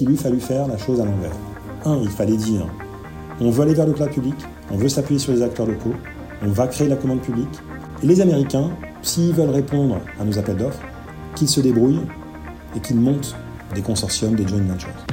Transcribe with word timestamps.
Il 0.00 0.06
lui 0.06 0.16
fallut 0.16 0.38
faire 0.38 0.68
la 0.68 0.78
chose 0.78 1.00
à 1.00 1.04
l'envers. 1.04 1.34
Un, 1.84 1.98
il 2.00 2.08
fallait 2.08 2.36
dire 2.36 2.64
on 3.40 3.50
veut 3.50 3.62
aller 3.62 3.74
vers 3.74 3.84
le 3.84 3.92
cloud 3.92 4.10
public, 4.10 4.36
on 4.70 4.76
veut 4.76 4.88
s'appuyer 4.88 5.18
sur 5.18 5.32
les 5.32 5.42
acteurs 5.42 5.66
locaux, 5.66 5.92
on 6.40 6.50
va 6.50 6.68
créer 6.68 6.86
la 6.86 6.94
commande 6.94 7.20
publique. 7.20 7.58
Et 8.04 8.06
les 8.06 8.20
Américains, 8.20 8.70
s'ils 9.02 9.32
veulent 9.32 9.50
répondre 9.50 10.00
à 10.20 10.24
nos 10.24 10.38
appels 10.38 10.56
d'offres, 10.56 10.78
qu'ils 11.34 11.48
se 11.48 11.60
débrouillent 11.60 12.06
et 12.76 12.80
qu'ils 12.80 13.00
montent 13.00 13.34
des 13.74 13.82
consortiums, 13.82 14.36
des 14.36 14.46
joint 14.46 14.60
ventures. 14.60 15.04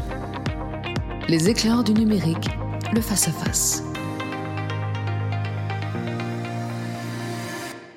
Les 1.30 1.50
éclairs 1.50 1.84
du 1.84 1.96
numérique, 1.96 2.48
le 2.94 3.02
face-à-face. 3.02 3.84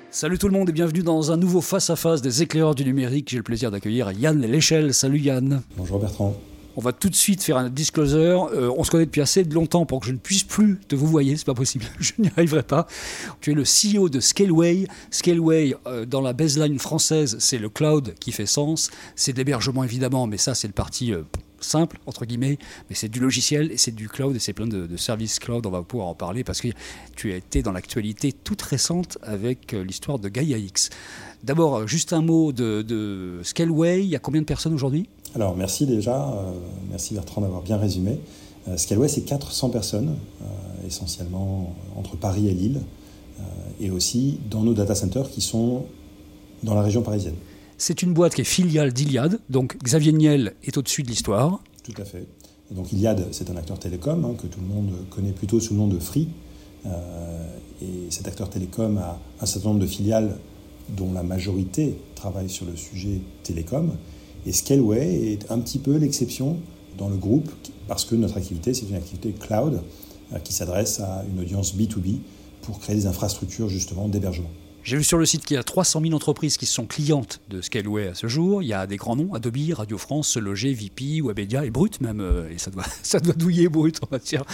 Salut 0.09 0.39
tout 0.39 0.47
le 0.47 0.53
monde 0.53 0.69
et 0.69 0.73
bienvenue 0.73 1.03
dans 1.03 1.31
un 1.31 1.37
nouveau 1.37 1.61
face-à-face 1.61 2.23
des 2.23 2.41
éclaireurs 2.41 2.73
du 2.73 2.83
numérique. 2.83 3.29
J'ai 3.29 3.37
le 3.37 3.43
plaisir 3.43 3.69
d'accueillir 3.69 4.11
Yann 4.11 4.41
Léchelle. 4.41 4.95
Salut 4.95 5.19
Yann. 5.19 5.61
Bonjour 5.77 5.99
Bertrand. 5.99 6.33
On 6.79 6.81
va 6.81 6.93
tout 6.93 7.09
de 7.09 7.15
suite 7.15 7.43
faire 7.43 7.57
un 7.57 7.69
disclosure. 7.69 8.51
Euh, 8.53 8.73
on 8.77 8.85
se 8.85 8.91
connaît 8.91 9.05
depuis 9.05 9.19
assez 9.19 9.43
longtemps 9.43 9.85
pour 9.85 9.99
que 9.99 10.05
je 10.05 10.13
ne 10.13 10.17
puisse 10.17 10.45
plus 10.45 10.79
te 10.87 10.95
vous 10.95 11.07
voyez, 11.07 11.35
c'est 11.35 11.45
pas 11.45 11.53
possible, 11.53 11.83
je 11.99 12.13
n'y 12.19 12.29
arriverai 12.29 12.63
pas. 12.63 12.87
Tu 13.41 13.51
es 13.51 13.53
le 13.53 13.63
CEO 13.63 14.07
de 14.07 14.21
Scaleway. 14.21 14.87
Scaleway, 15.11 15.75
euh, 15.87 16.05
dans 16.05 16.21
la 16.21 16.31
baseline 16.31 16.79
française, 16.79 17.35
c'est 17.41 17.57
le 17.57 17.67
cloud 17.67 18.15
qui 18.21 18.31
fait 18.31 18.45
sens. 18.45 18.91
C'est 19.17 19.35
l'hébergement 19.35 19.83
évidemment, 19.83 20.25
mais 20.25 20.37
ça 20.37 20.55
c'est 20.55 20.67
le 20.67 20.73
parti 20.73 21.13
euh, 21.13 21.23
simple, 21.59 21.99
entre 22.05 22.23
guillemets, 22.23 22.57
mais 22.89 22.95
c'est 22.95 23.09
du 23.09 23.19
logiciel 23.19 23.73
et 23.73 23.77
c'est 23.77 23.93
du 23.93 24.07
cloud 24.07 24.33
et 24.33 24.39
c'est 24.39 24.53
plein 24.53 24.67
de, 24.67 24.95
services 24.95 25.37
cloud. 25.39 25.65
On 25.65 25.71
va 25.71 25.81
pouvoir 25.81 26.07
en 26.07 26.15
parler 26.15 26.45
parce 26.45 26.61
que 26.61 26.69
tu 27.17 27.33
as 27.33 27.35
été 27.35 27.61
dans 27.61 27.73
l'actualité 27.73 28.31
toute 28.31 28.61
récente 28.61 29.17
avec 29.21 29.73
l'histoire 29.73 30.17
de 30.17 30.29
Gaia 30.29 30.57
X. 30.57 30.91
D'abord, 31.43 31.89
juste 31.89 32.13
un 32.13 32.21
mot 32.21 32.53
de, 32.53 32.83
de 32.83 33.41
Scaleway. 33.43 34.03
Il 34.03 34.09
y 34.09 34.15
a 34.15 34.19
combien 34.19 34.39
de 34.39 34.45
personnes 34.45 34.73
aujourd'hui? 34.73 35.09
Alors 35.35 35.55
merci 35.55 35.85
déjà, 35.85 36.29
euh, 36.29 36.51
merci 36.89 37.13
Bertrand 37.13 37.41
d'avoir 37.41 37.61
bien 37.61 37.77
résumé. 37.77 38.19
Euh, 38.67 38.77
Scaleway, 38.77 39.07
c'est 39.07 39.21
400 39.21 39.69
personnes, 39.69 40.15
euh, 40.41 40.87
essentiellement 40.87 41.75
entre 41.95 42.17
Paris 42.17 42.47
et 42.47 42.53
Lille, 42.53 42.81
et 43.79 43.89
aussi 43.89 44.37
dans 44.49 44.63
nos 44.63 44.73
data 44.73 44.93
centers 44.93 45.29
qui 45.29 45.39
sont 45.39 45.85
dans 46.63 46.75
la 46.75 46.81
région 46.81 47.01
parisienne. 47.01 47.35
C'est 47.77 48.01
une 48.01 48.13
boîte 48.13 48.35
qui 48.35 48.41
est 48.41 48.43
filiale 48.43 48.91
d'Iliad, 48.91 49.39
donc 49.49 49.77
Xavier 49.81 50.11
Niel 50.11 50.55
est 50.65 50.77
au-dessus 50.77 51.03
de 51.03 51.07
l'histoire. 51.07 51.61
Tout 51.83 51.93
à 52.01 52.03
fait. 52.03 52.27
donc 52.71 52.91
Iliad, 52.91 53.27
c'est 53.31 53.49
un 53.49 53.55
acteur 53.55 53.79
télécom 53.79 54.25
hein, 54.25 54.35
que 54.37 54.47
tout 54.47 54.59
le 54.59 54.67
monde 54.67 54.91
connaît 55.09 55.31
plutôt 55.31 55.61
sous 55.61 55.73
le 55.73 55.79
nom 55.79 55.87
de 55.87 55.97
Free. 55.99 56.27
et 56.85 58.09
cet 58.09 58.27
acteur 58.27 58.49
télécom 58.49 58.97
a 58.97 59.17
un 59.39 59.45
certain 59.45 59.69
nombre 59.69 59.79
de 59.79 59.87
filiales 59.87 60.35
dont 60.97 61.13
la 61.13 61.23
majorité 61.23 61.97
travaille 62.15 62.49
sur 62.49 62.65
le 62.65 62.75
sujet 62.75 63.21
télécom. 63.43 63.93
Et 64.45 64.51
Scaleway 64.51 65.33
est 65.33 65.51
un 65.51 65.59
petit 65.59 65.79
peu 65.79 65.97
l'exception 65.97 66.57
dans 66.97 67.09
le 67.09 67.17
groupe 67.17 67.49
parce 67.87 68.05
que 68.05 68.15
notre 68.15 68.37
activité, 68.37 68.73
c'est 68.73 68.87
une 68.87 68.95
activité 68.95 69.33
cloud 69.33 69.81
euh, 70.33 70.39
qui 70.39 70.53
s'adresse 70.53 70.99
à 70.99 71.23
une 71.31 71.39
audience 71.39 71.75
B2B 71.75 72.17
pour 72.61 72.79
créer 72.79 72.95
des 72.95 73.07
infrastructures 73.07 73.69
justement 73.69 74.07
d'hébergement. 74.07 74.49
J'ai 74.89 74.97
vu 74.97 75.03
sur 75.03 75.19
le 75.19 75.25
site 75.27 75.45
qu'il 75.45 75.53
y 75.53 75.57
a 75.59 75.61
300 75.61 76.01
000 76.01 76.15
entreprises 76.15 76.57
qui 76.57 76.65
sont 76.65 76.87
clientes 76.87 77.41
de 77.47 77.61
Scaleway 77.61 78.07
à 78.07 78.15
ce 78.15 78.25
jour. 78.25 78.63
Il 78.63 78.69
y 78.69 78.73
a 78.73 78.87
des 78.87 78.97
grands 78.97 79.15
noms, 79.15 79.35
Adobe, 79.35 79.71
Radio 79.71 79.99
France, 79.99 80.35
Loger, 80.35 80.73
VP, 80.73 81.21
Webedia 81.21 81.63
et 81.63 81.69
Brut 81.69 82.01
même. 82.01 82.21
Euh, 82.21 82.49
et 82.49 82.57
ça 82.57 82.71
doit, 82.71 82.85
ça 83.03 83.19
doit 83.19 83.35
douiller 83.35 83.69
Brut 83.69 83.99
en 84.01 84.07
matière 84.09 84.45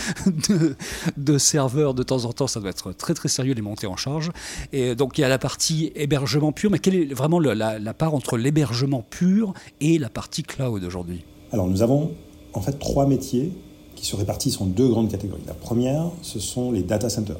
de, 0.49 0.75
de 1.15 1.37
serveurs 1.37 1.93
de 1.93 2.03
temps 2.03 2.25
en 2.25 2.33
temps. 2.33 2.47
Ça 2.47 2.59
doit 2.59 2.71
être 2.71 2.91
très 2.91 3.13
très 3.13 3.29
sérieux 3.29 3.53
les 3.53 3.61
montées 3.61 3.87
en 3.87 3.95
charge. 3.95 4.31
Et 4.73 4.93
donc 4.93 5.17
il 5.17 5.21
y 5.21 5.23
a 5.23 5.29
la 5.29 5.39
partie 5.39 5.93
hébergement 5.95 6.51
pur. 6.51 6.69
Mais 6.69 6.79
quelle 6.79 6.95
est 6.95 7.13
vraiment 7.13 7.39
la, 7.39 7.79
la 7.79 7.93
part 7.93 8.13
entre 8.13 8.35
l'hébergement 8.35 9.05
pur 9.09 9.53
et 9.79 9.97
la 9.97 10.09
partie 10.09 10.43
cloud 10.43 10.83
aujourd'hui? 10.83 11.23
Alors 11.53 11.69
nous 11.69 11.81
avons 11.81 12.11
en 12.51 12.59
fait 12.59 12.77
trois 12.77 13.07
métiers 13.07 13.53
qui 13.95 14.05
se 14.05 14.17
répartissent 14.17 14.59
en 14.59 14.65
deux 14.65 14.89
grandes 14.89 15.09
catégories. 15.09 15.43
La 15.47 15.53
première, 15.53 16.11
ce 16.23 16.41
sont 16.41 16.73
les 16.73 16.83
data 16.83 17.09
centers 17.09 17.39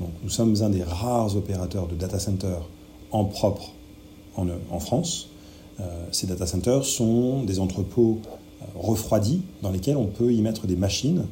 nous 0.00 0.28
sommes 0.28 0.56
un 0.62 0.70
des 0.70 0.82
rares 0.82 1.36
opérateurs 1.36 1.86
de 1.86 1.94
data 1.94 2.18
centers 2.18 2.68
en 3.10 3.24
propre 3.24 3.72
en, 4.36 4.80
France. 4.80 5.28
Euh, 5.80 5.84
ces 6.10 6.26
data 6.26 6.46
centers 6.46 6.84
sont 6.84 7.44
des 7.44 7.60
entrepôts 7.60 8.18
euh, 8.26 8.64
refroidis 8.74 9.42
dans 9.62 9.70
lesquels 9.70 9.96
on 9.96 10.06
peut 10.06 10.32
y 10.32 10.40
mettre 10.42 10.66
des 10.66 10.76
machines 10.76 11.24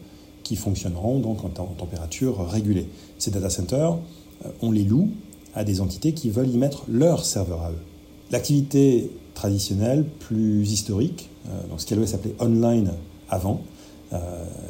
qui 0.44 0.56
fonctionneront 0.56 1.18
donc 1.18 1.44
en, 1.44 1.48
température 1.48 2.46
régulée. 2.48 2.88
Ces 3.18 3.30
data 3.30 3.50
centers, 3.50 3.98
euh, 4.44 4.50
on 4.62 4.70
les 4.70 4.84
loue 4.84 5.10
à 5.54 5.64
des 5.64 5.80
entités 5.80 6.12
qui 6.12 6.30
veulent 6.30 6.50
y 6.50 6.56
mettre 6.56 6.84
leurs 6.88 7.24
serveurs 7.24 7.62
à 7.62 7.70
eux. 7.70 7.82
L'activité 8.30 9.10
traditionnelle, 9.34 10.04
plus 10.20 10.70
historique, 10.70 11.28
donc 11.68 11.80
ce 11.80 11.86
qu'elle 11.86 12.06
s'appeler 12.08 12.34
online 12.40 12.92
avant, 13.28 13.60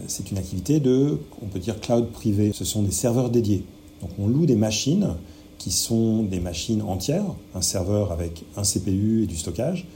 c'est 0.08 0.30
une 0.32 0.38
activité 0.38 0.80
de, 0.80 1.18
on 1.42 1.46
peut 1.46 1.60
dire, 1.60 1.78
cloud 1.80 2.10
privé. 2.10 2.50
Ce 2.52 2.64
sont 2.64 2.82
des 2.82 2.90
serveurs 2.90 3.30
dédiés 3.30 3.64
donc 4.02 4.10
on 4.18 4.26
loue 4.26 4.46
des 4.46 4.56
machines 4.56 5.14
qui 5.58 5.70
sont 5.70 6.24
des 6.24 6.40
machines 6.40 6.82
entières, 6.82 7.24
un 7.54 7.62
serveur 7.62 8.10
avec 8.10 8.44
un 8.56 8.62
CPU 8.62 9.22
et 9.22 9.26
du 9.26 9.36
stockage, 9.36 9.86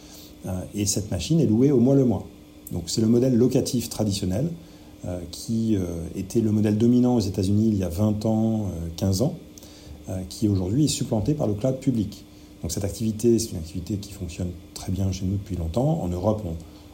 euh, 0.46 0.60
et 0.76 0.86
cette 0.86 1.10
machine 1.10 1.40
est 1.40 1.46
louée 1.46 1.72
au 1.72 1.80
mois 1.80 1.96
le 1.96 2.04
mois. 2.04 2.24
Donc 2.70 2.84
c'est 2.86 3.00
le 3.00 3.08
modèle 3.08 3.36
locatif 3.36 3.88
traditionnel 3.88 4.48
euh, 5.06 5.18
qui 5.32 5.74
euh, 5.74 5.86
était 6.14 6.40
le 6.40 6.52
modèle 6.52 6.78
dominant 6.78 7.16
aux 7.16 7.20
États-Unis 7.20 7.68
il 7.72 7.78
y 7.78 7.82
a 7.82 7.88
20 7.88 8.26
ans, 8.26 8.66
15 8.96 9.22
ans, 9.22 9.34
qui 10.28 10.46
aujourd'hui 10.46 10.84
est 10.84 10.88
supplanté 10.88 11.34
par 11.34 11.48
le 11.48 11.54
cloud 11.54 11.80
public. 11.80 12.24
Donc 12.62 12.70
cette 12.70 12.84
activité, 12.84 13.40
c'est 13.40 13.50
une 13.50 13.58
activité 13.58 13.96
qui 13.96 14.12
fonctionne 14.12 14.50
très 14.72 14.92
bien 14.92 15.10
chez 15.10 15.24
nous 15.24 15.32
depuis 15.32 15.56
longtemps. 15.56 16.00
En 16.00 16.06
Europe, 16.06 16.44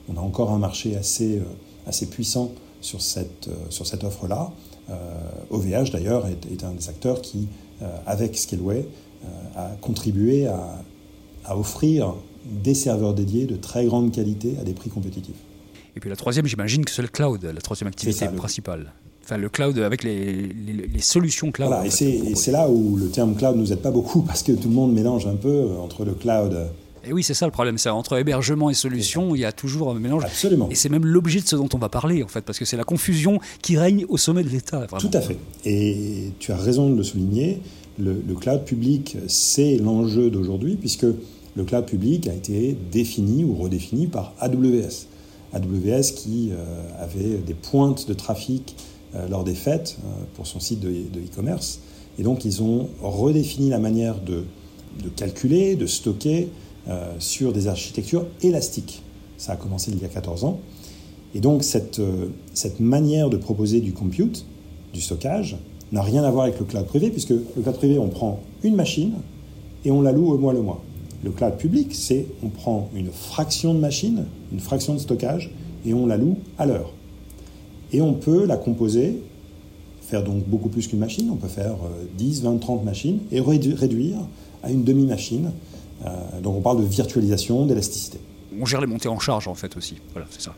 on, 0.08 0.16
a 0.16 0.20
encore 0.20 0.50
un 0.50 0.58
marché 0.58 0.96
assez, 0.96 1.42
puissant 2.10 2.52
sur 2.80 3.02
cette 3.02 3.50
offre-là. 4.02 4.50
OVH 5.50 5.74
euh, 5.74 5.84
d'ailleurs 5.92 6.26
est, 6.26 6.64
un 6.64 6.72
des 6.72 6.88
acteurs 6.88 7.20
qui, 7.20 7.48
euh, 7.82 7.86
avec 8.06 8.36
Scaleway, 8.36 8.86
euh, 9.24 9.28
a 9.56 9.76
contribué 9.80 10.46
à, 10.46 10.84
offrir 11.50 12.14
des 12.46 12.74
serveurs 12.74 13.14
dédiés 13.14 13.46
de 13.46 13.56
très 13.56 13.84
grande 13.86 14.12
qualité 14.12 14.54
à 14.60 14.64
des 14.64 14.74
prix 14.74 14.90
compétitifs. 14.90 15.36
Et 15.96 16.00
puis 16.00 16.08
la 16.08 16.16
troisième, 16.16 16.46
j'imagine 16.46 16.84
que 16.84 16.90
c'est 16.92 17.02
le 17.02 17.08
cloud, 17.08 17.42
la 17.44 17.60
troisième 17.60 17.88
activité 17.88 18.28
principale. 18.28 18.92
Enfin, 19.24 19.36
le 19.36 19.48
cloud 19.48 19.78
avec 19.78 20.02
les, 20.04 20.50
solutions 21.00 21.50
cloud. 21.50 21.68
Voilà, 21.68 21.86
et 21.86 21.90
c'est 21.90 22.52
là 22.52 22.68
où 22.70 22.96
le 22.96 23.08
terme 23.08 23.34
cloud 23.34 23.56
nous 23.56 23.72
aide 23.72 23.82
pas 23.82 23.90
beaucoup 23.90 24.22
parce 24.26 24.42
que 24.42 24.52
tout 24.52 24.68
le 24.68 24.74
monde 24.74 24.92
mélange 24.92 25.26
un 25.26 25.34
peu 25.34 25.68
entre 25.80 26.04
le 26.04 26.14
cloud 26.14 26.56
et 27.04 27.12
oui, 27.12 27.22
c'est 27.22 27.34
ça 27.34 27.46
le 27.46 27.52
problème. 27.52 27.78
C'est 27.78 27.88
entre 27.88 28.16
hébergement 28.18 28.70
et 28.70 28.74
solution, 28.74 29.34
il 29.34 29.40
y 29.40 29.44
a 29.44 29.52
toujours 29.52 29.90
un 29.90 29.98
mélange. 29.98 30.24
Absolument. 30.24 30.68
Et 30.70 30.74
c'est 30.74 30.88
même 30.88 31.04
l'objet 31.04 31.40
de 31.40 31.46
ce 31.46 31.56
dont 31.56 31.68
on 31.74 31.78
va 31.78 31.88
parler, 31.88 32.22
en 32.22 32.28
fait, 32.28 32.42
parce 32.42 32.58
que 32.58 32.64
c'est 32.64 32.76
la 32.76 32.84
confusion 32.84 33.40
qui 33.60 33.76
règne 33.76 34.04
au 34.08 34.16
sommet 34.16 34.44
de 34.44 34.48
l'État. 34.48 34.86
Tout 34.98 35.10
à 35.12 35.20
fait. 35.20 35.36
Et 35.64 36.32
tu 36.38 36.52
as 36.52 36.56
raison 36.56 36.90
de 36.90 36.96
le 36.96 37.02
souligner. 37.02 37.60
Le, 37.98 38.14
cloud 38.40 38.64
public, 38.64 39.16
c'est 39.26 39.76
l'enjeu 39.76 40.30
d'aujourd'hui, 40.30 40.76
puisque 40.76 41.06
le 41.54 41.64
cloud 41.64 41.84
public 41.84 42.26
a 42.28 42.34
été 42.34 42.76
défini 42.90 43.44
ou 43.44 43.54
redéfini 43.54 44.06
par 44.06 44.32
AWS. 44.40 45.06
AWS 45.52 46.12
qui 46.16 46.50
euh, 46.52 46.64
avait 46.98 47.36
des 47.36 47.54
pointes 47.54 48.08
de 48.08 48.14
trafic 48.14 48.74
euh, 49.14 49.28
lors 49.28 49.44
des 49.44 49.54
fêtes 49.54 49.98
euh, 50.04 50.08
pour 50.34 50.46
son 50.46 50.60
site 50.60 50.80
de 50.80 50.88
e-commerce. 50.88 51.80
et 52.18 52.22
donc, 52.22 52.46
ils 52.46 52.62
ont 52.62 52.88
redéfini 53.02 53.68
la 53.68 53.78
manière 53.78 54.20
de, 54.20 54.44
de 55.02 55.08
calculer, 55.10 55.76
de 55.76 55.86
stocker, 55.86 56.48
euh, 56.88 57.12
sur 57.20 57.52
des 57.52 57.68
architectures 57.68 58.26
élastiques. 58.42 59.02
Ça 59.36 59.52
a 59.52 59.56
commencé 59.56 59.92
il 59.92 60.02
y 60.02 60.04
a 60.04 60.08
14 60.08 60.42
ans. 60.42 60.58
Et 61.32 61.38
donc 61.38 61.62
cette, 61.62 62.00
euh, 62.00 62.26
cette 62.54 62.80
manière 62.80 63.30
de 63.30 63.36
proposer 63.36 63.80
du 63.80 63.92
compute, 63.92 64.44
du 64.92 65.00
stockage, 65.00 65.58
n'a 65.92 66.02
rien 66.02 66.24
à 66.24 66.30
voir 66.32 66.44
avec 66.44 66.58
le 66.58 66.64
cloud 66.64 66.86
privé, 66.86 67.10
puisque 67.10 67.30
le 67.30 67.62
cloud 67.62 67.76
privé, 67.76 67.98
on 68.00 68.08
prend 68.08 68.40
une 68.64 68.74
machine 68.74 69.12
et 69.84 69.92
on 69.92 70.02
la 70.02 70.10
loue 70.10 70.32
au 70.32 70.38
mois 70.38 70.52
le 70.52 70.60
mois. 70.60 70.82
Le 71.22 71.30
cloud 71.30 71.56
public, 71.56 71.94
c'est 71.94 72.26
on 72.42 72.48
prend 72.48 72.88
une 72.96 73.12
fraction 73.12 73.74
de 73.74 73.78
machine, 73.78 74.24
une 74.52 74.58
fraction 74.58 74.94
de 74.94 74.98
stockage, 74.98 75.52
et 75.86 75.94
on 75.94 76.06
la 76.06 76.16
loue 76.16 76.36
à 76.58 76.66
l'heure. 76.66 76.92
Et 77.92 78.00
on 78.00 78.14
peut 78.14 78.44
la 78.44 78.56
composer, 78.56 79.22
faire 80.00 80.24
donc 80.24 80.48
beaucoup 80.48 80.68
plus 80.68 80.88
qu'une 80.88 80.98
machine, 80.98 81.30
on 81.30 81.36
peut 81.36 81.46
faire 81.46 81.76
10, 82.18 82.42
20, 82.42 82.58
30 82.58 82.84
machines, 82.84 83.20
et 83.30 83.40
réduire 83.40 84.18
à 84.64 84.70
une 84.72 84.82
demi-machine 84.82 85.52
donc 86.42 86.56
on 86.56 86.60
parle 86.60 86.78
de 86.78 86.86
virtualisation, 86.86 87.66
d'élasticité. 87.66 88.18
On 88.60 88.66
gère 88.66 88.80
les 88.80 88.86
montées 88.86 89.08
en 89.08 89.18
charge 89.18 89.48
en 89.48 89.54
fait 89.54 89.76
aussi. 89.76 89.96
Voilà, 90.12 90.26
c'est 90.30 90.42
ça. 90.42 90.54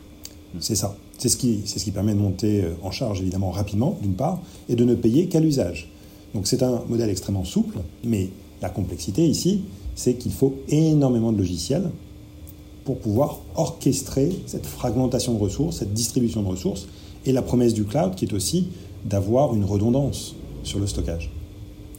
C'est 0.59 0.75
ça. 0.75 0.95
C'est 1.17 1.29
ce, 1.29 1.37
qui, 1.37 1.61
ce 1.65 1.83
qui 1.83 1.91
permet 1.91 2.13
de 2.13 2.19
monter 2.19 2.63
euh, 2.63 2.73
en 2.83 2.91
charge 2.91 3.21
évidemment 3.21 3.51
rapidement, 3.51 3.97
d'une 4.01 4.13
part, 4.13 4.39
et 4.69 4.75
de 4.75 4.83
ne 4.83 4.95
payer 4.95 5.27
qu'à 5.27 5.39
l'usage. 5.39 5.89
Donc 6.33 6.47
c'est 6.47 6.63
un 6.63 6.81
modèle 6.87 7.09
extrêmement 7.09 7.45
souple, 7.45 7.77
mais 8.03 8.29
la 8.61 8.69
complexité 8.69 9.25
ici, 9.25 9.63
c'est 9.95 10.15
qu'il 10.15 10.31
faut 10.31 10.55
énormément 10.67 11.31
de 11.31 11.37
logiciels 11.37 11.89
pour 12.83 12.99
pouvoir 12.99 13.39
orchestrer 13.55 14.29
cette 14.45 14.65
fragmentation 14.65 15.33
de 15.33 15.39
ressources, 15.39 15.77
cette 15.77 15.93
distribution 15.93 16.41
de 16.41 16.47
ressources, 16.47 16.87
et 17.25 17.31
la 17.31 17.41
promesse 17.41 17.73
du 17.73 17.85
cloud 17.85 18.15
qui 18.15 18.25
est 18.25 18.33
aussi 18.33 18.67
d'avoir 19.05 19.55
une 19.55 19.65
redondance 19.65 20.35
sur 20.63 20.79
le 20.79 20.87
stockage. 20.87 21.31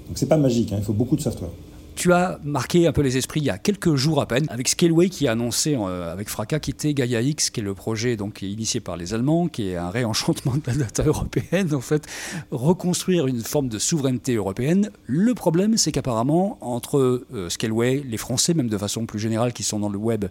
Donc 0.07 0.19
c'est 0.19 0.27
pas 0.27 0.37
magique, 0.37 0.73
hein, 0.73 0.77
il 0.79 0.85
faut 0.85 0.93
beaucoup 0.93 1.17
de 1.17 1.21
software. 1.21 1.51
Tu 1.97 2.13
as 2.13 2.39
marqué 2.45 2.87
un 2.87 2.93
peu 2.93 3.01
les 3.01 3.17
esprits 3.17 3.41
il 3.41 3.47
y 3.47 3.51
a 3.51 3.57
quelques 3.57 3.95
jours 3.95 4.21
à 4.21 4.29
peine 4.29 4.45
avec 4.51 4.69
Scaleway 4.69 5.09
qui 5.09 5.27
a 5.27 5.33
annoncé 5.33 5.75
euh, 5.75 6.13
avec 6.13 6.29
fracas 6.29 6.59
quitter 6.59 6.93
Gaia 6.93 7.23
X, 7.23 7.49
qui 7.49 7.61
est 7.61 7.63
le 7.63 7.73
projet 7.73 8.17
donc 8.17 8.43
initié 8.43 8.81
par 8.81 8.99
les 8.99 9.15
Allemands, 9.15 9.49
qui 9.49 9.71
est 9.71 9.77
un 9.77 9.89
réenchantement 9.89 10.55
de 10.57 10.63
la 10.67 10.75
data 10.75 11.03
européenne, 11.05 11.75
en 11.75 11.81
fait, 11.81 12.07
reconstruire 12.51 13.27
une 13.27 13.41
forme 13.41 13.71
de 13.71 13.79
souveraineté 13.79 14.35
européenne. 14.35 14.91
Le 15.07 15.33
problème, 15.35 15.79
c'est 15.79 15.91
qu'apparemment, 15.91 16.59
entre 16.61 17.25
euh, 17.33 17.49
Scaleway, 17.49 18.05
les 18.07 18.19
Français, 18.19 18.53
même 18.53 18.69
de 18.69 18.79
façon 18.79 19.07
plus 19.07 19.19
générale, 19.19 19.55
qui 19.55 19.63
sont 19.63 19.81
dans 19.81 19.89
le 19.89 19.99
web, 19.99 20.27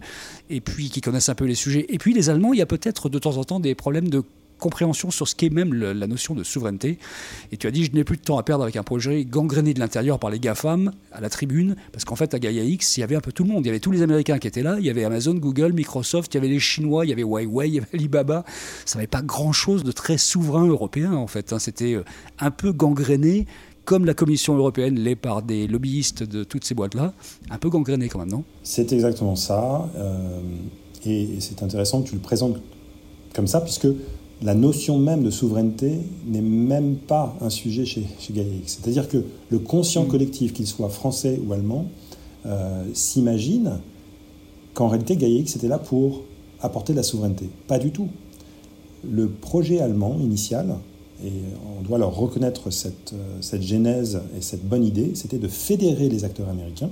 et 0.48 0.60
puis 0.60 0.88
qui 0.88 1.00
connaissent 1.00 1.30
un 1.30 1.34
peu 1.34 1.46
les 1.46 1.56
sujets, 1.56 1.86
et 1.88 1.98
puis 1.98 2.14
les 2.14 2.30
Allemands, 2.30 2.52
il 2.52 2.60
y 2.60 2.62
a 2.62 2.66
peut-être 2.66 3.08
de 3.08 3.18
temps 3.18 3.38
en 3.38 3.44
temps 3.44 3.58
des 3.58 3.74
problèmes 3.74 4.08
de 4.08 4.22
compréhension 4.58 5.10
sur 5.10 5.28
ce 5.28 5.34
qu'est 5.34 5.50
même 5.50 5.74
la 5.74 6.06
notion 6.06 6.34
de 6.34 6.42
souveraineté. 6.44 6.98
Et 7.52 7.56
tu 7.56 7.66
as 7.66 7.70
dit, 7.70 7.84
je 7.84 7.92
n'ai 7.92 8.04
plus 8.04 8.16
de 8.16 8.22
temps 8.22 8.38
à 8.38 8.42
perdre 8.42 8.62
avec 8.62 8.76
un 8.76 8.82
projet 8.82 9.24
gangréné 9.24 9.74
de 9.74 9.80
l'intérieur 9.80 10.18
par 10.18 10.30
les 10.30 10.38
GAFAM 10.38 10.92
à 11.12 11.20
la 11.20 11.28
tribune, 11.28 11.76
parce 11.92 12.04
qu'en 12.04 12.16
fait, 12.16 12.34
à 12.34 12.38
Gaia 12.38 12.62
X, 12.62 12.96
il 12.96 13.00
y 13.00 13.02
avait 13.02 13.16
un 13.16 13.20
peu 13.20 13.32
tout 13.32 13.44
le 13.44 13.50
monde. 13.50 13.64
Il 13.64 13.68
y 13.68 13.70
avait 13.70 13.80
tous 13.80 13.90
les 13.90 14.02
Américains 14.02 14.38
qui 14.38 14.48
étaient 14.48 14.62
là, 14.62 14.76
il 14.78 14.84
y 14.84 14.90
avait 14.90 15.04
Amazon, 15.04 15.34
Google, 15.34 15.72
Microsoft, 15.72 16.32
il 16.34 16.36
y 16.36 16.38
avait 16.38 16.48
les 16.48 16.60
Chinois, 16.60 17.04
il 17.04 17.10
y 17.10 17.12
avait 17.12 17.22
Huawei, 17.22 17.68
il 17.68 17.74
y 17.74 17.78
avait 17.78 17.88
Alibaba. 17.94 18.44
Ça 18.84 18.98
n'avait 18.98 19.06
pas 19.06 19.22
grand-chose 19.22 19.84
de 19.84 19.92
très 19.92 20.18
souverain 20.18 20.66
européen, 20.66 21.12
en 21.12 21.26
fait. 21.26 21.52
Hein. 21.52 21.58
C'était 21.58 21.94
euh, 21.94 22.04
un 22.38 22.50
peu 22.50 22.72
gangréné, 22.72 23.46
comme 23.84 24.04
la 24.04 24.14
Commission 24.14 24.56
européenne 24.56 24.98
l'est 24.98 25.16
par 25.16 25.42
des 25.42 25.66
lobbyistes 25.68 26.22
de 26.22 26.44
toutes 26.44 26.64
ces 26.64 26.74
boîtes-là. 26.74 27.14
Un 27.50 27.58
peu 27.58 27.70
gangréné 27.70 28.08
quand 28.08 28.18
même, 28.18 28.30
non? 28.30 28.44
C'est 28.62 28.92
exactement 28.92 29.36
ça. 29.36 29.88
Euh, 29.96 30.40
et 31.04 31.36
c'est 31.40 31.62
intéressant 31.62 32.02
que 32.02 32.08
tu 32.08 32.14
le 32.14 32.20
présentes 32.20 32.60
comme 33.34 33.46
ça, 33.46 33.60
puisque 33.60 33.86
la 34.42 34.54
notion 34.54 34.98
même 34.98 35.22
de 35.22 35.30
souveraineté 35.30 35.98
n'est 36.26 36.42
même 36.42 36.96
pas 36.96 37.34
un 37.40 37.50
sujet 37.50 37.84
chez, 37.84 38.06
chez 38.18 38.34
C'est-à-dire 38.66 39.08
que 39.08 39.24
le 39.48 39.58
conscient 39.58 40.04
mm. 40.04 40.08
collectif, 40.08 40.52
qu'il 40.52 40.66
soit 40.66 40.88
français 40.88 41.40
ou 41.46 41.52
allemand, 41.52 41.86
euh, 42.44 42.84
s'imagine 42.92 43.78
qu'en 44.74 44.88
réalité 44.88 45.16
GaiaX 45.16 45.56
était 45.56 45.68
là 45.68 45.78
pour 45.78 46.22
apporter 46.60 46.92
de 46.92 46.98
la 46.98 47.02
souveraineté. 47.02 47.48
Pas 47.66 47.78
du 47.78 47.90
tout. 47.90 48.08
Le 49.08 49.28
projet 49.28 49.80
allemand 49.80 50.18
initial, 50.20 50.76
et 51.24 51.32
on 51.78 51.82
doit 51.82 51.96
leur 51.96 52.14
reconnaître 52.14 52.70
cette, 52.70 53.14
euh, 53.14 53.38
cette 53.40 53.62
genèse 53.62 54.20
et 54.36 54.42
cette 54.42 54.66
bonne 54.68 54.84
idée, 54.84 55.12
c'était 55.14 55.38
de 55.38 55.48
fédérer 55.48 56.08
les 56.08 56.24
acteurs 56.24 56.48
américains, 56.48 56.90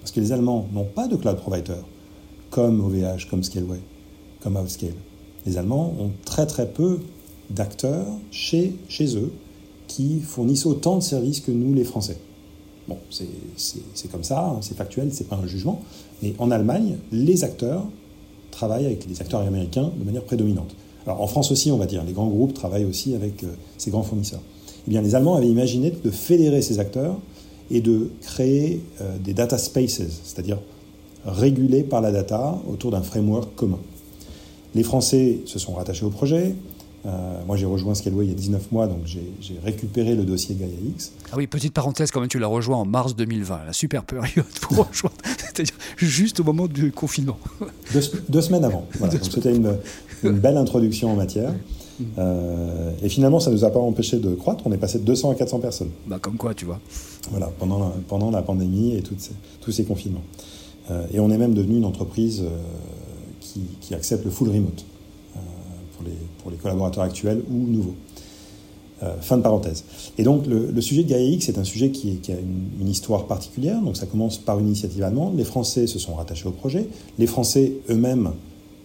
parce 0.00 0.10
que 0.10 0.20
les 0.20 0.32
Allemands 0.32 0.66
n'ont 0.72 0.84
pas 0.84 1.06
de 1.06 1.16
cloud 1.16 1.36
provider, 1.36 1.80
comme 2.50 2.80
OVH, 2.80 3.28
comme 3.30 3.44
Scaleway, 3.44 3.80
comme 4.40 4.56
Outscale 4.56 4.94
les 5.46 5.58
Allemands 5.58 5.94
ont 5.98 6.10
très 6.24 6.46
très 6.46 6.66
peu 6.66 7.00
d'acteurs 7.50 8.06
chez, 8.30 8.74
eux 9.00 9.32
qui 9.86 10.20
fournissent 10.20 10.66
autant 10.66 10.96
de 10.96 11.02
services 11.02 11.40
que 11.40 11.52
nous, 11.52 11.74
les 11.74 11.84
Français. 11.84 12.16
Bon, 12.88 12.98
c'est 13.10 14.10
comme 14.10 14.24
ça, 14.24 14.46
hein, 14.46 14.58
c'est 14.60 14.76
factuel, 14.76 15.08
c'est 15.12 15.28
pas 15.28 15.36
un 15.36 15.46
jugement. 15.46 15.80
Mais 16.22 16.34
en 16.38 16.50
Allemagne, 16.50 16.96
les 17.12 17.44
acteurs 17.44 17.84
travaillent 18.50 18.86
avec 18.86 19.06
les 19.06 19.20
acteurs 19.20 19.40
américains 19.40 19.90
de 19.98 20.04
manière 20.04 20.24
prédominante. 20.24 20.74
Alors 21.06 21.20
en 21.20 21.26
France 21.26 21.50
aussi, 21.50 21.70
on 21.70 21.76
va 21.76 21.86
dire, 21.86 22.02
les 22.04 22.12
grands 22.12 22.28
groupes 22.28 22.54
travaillent 22.54 22.84
aussi 22.84 23.14
avec 23.14 23.42
euh, 23.44 23.48
ces 23.76 23.90
grands 23.90 24.02
fournisseurs. 24.02 24.40
Eh 24.86 24.90
bien, 24.90 25.02
les 25.02 25.14
Allemands 25.14 25.34
avaient 25.34 25.48
imaginé 25.48 25.90
de 25.90 26.10
fédérer 26.10 26.62
ces 26.62 26.78
acteurs 26.78 27.18
et 27.70 27.80
de 27.80 28.10
créer 28.22 28.80
euh, 29.00 29.16
des 29.18 29.34
data 29.34 29.58
spaces, 29.58 30.02
c'est-à-dire 30.24 30.58
régulés 31.26 31.82
par 31.82 32.00
la 32.00 32.12
data 32.12 32.58
autour 32.70 32.90
d'un 32.90 33.02
framework 33.02 33.54
commun. 33.54 33.78
Les 34.74 34.82
Français 34.82 35.40
se 35.46 35.58
sont 35.58 35.74
rattachés 35.74 36.04
au 36.04 36.10
projet. 36.10 36.54
Euh, 37.06 37.10
moi, 37.46 37.56
j'ai 37.56 37.66
rejoint 37.66 37.94
Scaleway 37.94 38.24
il 38.26 38.28
y 38.30 38.32
a 38.32 38.36
19 38.36 38.72
mois, 38.72 38.86
donc 38.86 39.00
j'ai 39.04 39.58
récupéré 39.62 40.14
le 40.14 40.24
dossier 40.24 40.54
Gaia 40.54 40.70
X. 40.96 41.12
Ah 41.30 41.34
oui, 41.36 41.46
petite 41.46 41.74
parenthèse, 41.74 42.10
quand 42.10 42.20
même, 42.20 42.30
tu 42.30 42.38
l'as 42.38 42.46
rejoint 42.46 42.78
en 42.78 42.86
mars 42.86 43.14
2020, 43.14 43.66
la 43.66 43.72
super 43.74 44.04
période 44.04 44.46
pour 44.62 44.88
rejoindre, 44.88 45.16
c'est-à-dire 45.36 45.74
juste 45.98 46.40
au 46.40 46.44
moment 46.44 46.66
du 46.66 46.92
confinement. 46.92 47.38
Deux, 48.28 48.40
semaines 48.40 48.64
avant. 48.64 48.86
Voilà. 48.98 49.14
C'était 49.22 49.54
une, 49.54 49.76
belle 50.22 50.56
introduction 50.56 51.12
en 51.12 51.16
matière. 51.16 51.52
Euh, 52.18 52.90
et 53.02 53.08
finalement, 53.08 53.38
ça 53.38 53.50
ne 53.50 53.56
nous 53.56 53.64
a 53.64 53.70
pas 53.70 53.78
empêché 53.78 54.18
de 54.18 54.34
croître. 54.34 54.66
On 54.66 54.72
est 54.72 54.78
passé 54.78 54.98
de 54.98 55.04
200 55.04 55.30
à 55.30 55.34
400 55.34 55.58
personnes. 55.58 55.90
Bah, 56.06 56.18
comme 56.20 56.36
quoi, 56.36 56.54
tu 56.54 56.64
vois. 56.64 56.80
Voilà, 57.30 57.52
pendant 57.58 57.78
la, 57.78 57.92
pendant 58.08 58.30
la 58.30 58.42
pandémie 58.42 58.96
et 58.96 59.02
toutes 59.02 59.30
tous 59.60 59.72
ces 59.72 59.84
confinements. 59.84 60.24
Euh, 60.90 61.06
et 61.12 61.20
on 61.20 61.30
est 61.30 61.38
même 61.38 61.54
devenu 61.54 61.76
une 61.76 61.84
entreprise 61.84 62.42
qui, 63.80 63.94
accepte 63.94 64.24
le 64.24 64.30
full 64.30 64.48
remote 64.48 64.84
euh, 65.36 65.38
pour, 65.96 66.04
les, 66.04 66.16
pour 66.38 66.50
les 66.50 66.56
collaborateurs 66.56 67.04
actuels 67.04 67.42
ou 67.50 67.54
nouveaux. 67.54 67.94
Euh, 69.02 69.20
fin 69.20 69.36
de 69.36 69.42
parenthèse. 69.42 69.84
Et 70.18 70.22
donc 70.22 70.46
le, 70.46 70.80
sujet 70.80 71.02
de 71.02 71.08
GaiaX 71.08 71.48
est 71.48 71.58
un 71.58 71.64
sujet 71.64 71.90
qui, 71.90 72.20
a 72.28 72.32
une, 72.32 72.88
histoire 72.88 73.26
particulière. 73.26 73.80
Donc 73.82 73.96
ça 73.96 74.06
commence 74.06 74.38
par 74.38 74.60
une 74.60 74.66
initiative 74.66 75.02
allemande. 75.02 75.36
Les 75.36 75.44
Français 75.44 75.86
se 75.86 75.98
sont 75.98 76.14
rattachés 76.14 76.46
au 76.46 76.52
projet. 76.52 76.86
Les 77.18 77.26
Français 77.26 77.72
eux-mêmes, 77.90 78.30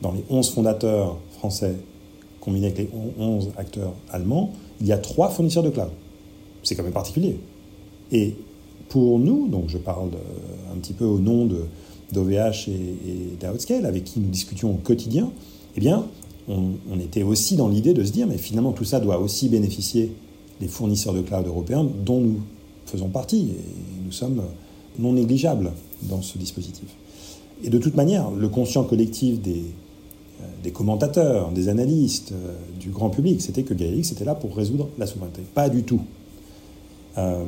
dans 0.02 0.12
les 0.12 0.24
11 0.30 0.50
fondateurs 0.50 1.18
français 1.38 1.76
combinés 2.42 2.68
avec 2.68 2.80
les 2.80 2.90
11 3.20 3.52
acteurs 3.58 3.94
allemands, 4.12 4.52
il 4.82 4.88
y 4.88 4.92
a 4.92 4.98
trois 4.98 5.30
fournisseurs 5.30 5.64
de 5.64 5.70
cloud. 5.70 5.92
C'est 6.64 6.76
quand 6.76 6.84
même 6.84 6.92
particulier. 6.92 7.40
Et 8.12 8.36
pour 8.90 9.20
nous, 9.20 9.48
donc 9.48 9.66
je 9.68 9.78
parle 9.78 10.10
un 10.74 10.78
petit 10.80 10.94
peu 10.94 11.06
au 11.06 11.20
nom 11.20 11.46
de, 11.46 11.66
d'OVH 12.12 12.68
et, 12.68 12.72
et 12.72 13.38
d'Outscale, 13.46 13.86
avec 13.86 14.04
qui 14.04 14.20
nous 14.20 14.30
discutions 14.30 14.72
au 14.72 14.78
quotidien, 14.78 15.32
eh 15.76 15.80
bien, 15.80 16.06
on, 16.50 17.00
était 17.00 17.24
aussi 17.24 17.56
dans 17.56 17.68
l'idée 17.68 17.94
de 17.94 18.04
se 18.04 18.12
dire, 18.12 18.28
mais 18.28 18.38
finalement, 18.38 18.72
tout 18.72 18.86
ça 18.86 19.00
doit 19.00 19.20
aussi 19.20 19.50
bénéficier 19.50 20.12
des 20.60 20.68
fournisseurs 20.68 21.14
de 21.14 21.22
cloud 21.22 21.46
européens 21.46 21.88
dont 22.06 22.20
nous 22.20 22.42
faisons 22.86 23.10
partie, 23.10 23.52
et 23.52 24.06
nous 24.06 24.12
sommes 24.12 24.42
non 24.98 25.14
négligeables 25.14 25.72
dans 26.04 26.22
ce 26.22 26.38
dispositif. 26.38 26.88
Et 27.64 27.70
de 27.70 27.78
toute 27.78 27.96
manière, 27.96 28.32
le 28.32 28.50
conscient 28.50 28.84
collectif 28.84 29.40
des, 29.42 29.64
euh, 30.42 30.72
commentateurs, 30.72 31.52
des 31.52 31.70
analystes, 31.70 32.32
euh, 32.32 32.56
du 32.80 32.90
grand 32.90 33.10
public, 33.10 33.42
c'était 33.42 33.64
que 33.64 33.74
GaiaX 33.74 34.12
était 34.12 34.26
là 34.26 34.34
pour 34.34 34.56
résoudre 34.56 34.90
la 34.98 35.06
souveraineté. 35.06 35.42
Pas 35.54 35.70
du 35.70 35.84
tout. 35.84 36.02
Euh, 37.18 37.46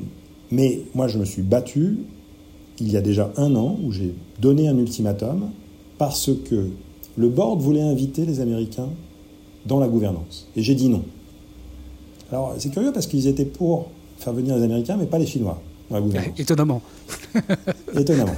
mais 0.51 0.81
moi, 0.93 1.07
je 1.07 1.17
me 1.17 1.25
suis 1.25 1.41
battu 1.41 1.99
il 2.81 2.91
y 2.91 2.97
a 2.97 3.01
déjà 3.01 3.31
un 3.37 3.55
an 3.55 3.77
où 3.83 3.91
j'ai 3.91 4.13
donné 4.39 4.67
un 4.67 4.77
ultimatum 4.77 5.49
parce 5.97 6.31
que 6.49 6.69
le 7.15 7.29
board 7.29 7.61
voulait 7.61 7.81
inviter 7.81 8.25
les 8.25 8.39
Américains 8.39 8.89
dans 9.65 9.79
la 9.79 9.87
gouvernance. 9.87 10.47
Et 10.55 10.63
j'ai 10.63 10.75
dit 10.75 10.89
non. 10.89 11.03
Alors 12.31 12.55
c'est 12.57 12.69
curieux 12.69 12.91
parce 12.91 13.07
qu'ils 13.07 13.27
étaient 13.27 13.45
pour 13.45 13.89
faire 14.17 14.33
venir 14.33 14.55
les 14.55 14.63
Américains, 14.63 14.97
mais 14.97 15.05
pas 15.05 15.19
les 15.19 15.27
Chinois 15.27 15.61
dans 15.89 15.97
la 15.97 16.01
gouvernance. 16.01 16.33
Étonnamment. 16.39 16.81
Étonnamment. 17.95 18.35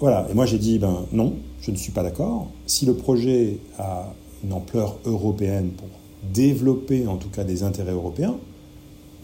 Voilà. 0.00 0.26
Et 0.30 0.34
moi 0.34 0.46
j'ai 0.46 0.58
dit 0.58 0.78
ben 0.78 1.04
non, 1.12 1.34
je 1.60 1.70
ne 1.70 1.76
suis 1.76 1.92
pas 1.92 2.02
d'accord. 2.02 2.48
Si 2.66 2.86
le 2.86 2.94
projet 2.94 3.58
a 3.78 4.12
une 4.42 4.54
ampleur 4.54 4.96
européenne 5.04 5.70
pour 5.76 5.88
développer 6.32 7.06
en 7.06 7.16
tout 7.16 7.28
cas 7.28 7.44
des 7.44 7.62
intérêts 7.62 7.92
européens, 7.92 8.36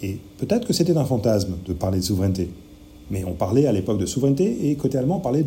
et 0.02 0.18
peut-être 0.36 0.66
que 0.66 0.72
c'était 0.72 0.96
un 0.96 1.04
fantasme 1.04 1.54
de 1.64 1.72
parler 1.72 1.98
de 1.98 2.04
souveraineté, 2.04 2.50
mais 3.10 3.24
on 3.24 3.32
parlait 3.32 3.66
à 3.66 3.72
l'époque 3.72 3.98
de 3.98 4.06
souveraineté 4.06 4.70
et 4.70 4.76
côté 4.76 4.98
allemand, 4.98 5.16
on 5.16 5.20
parlait 5.20 5.44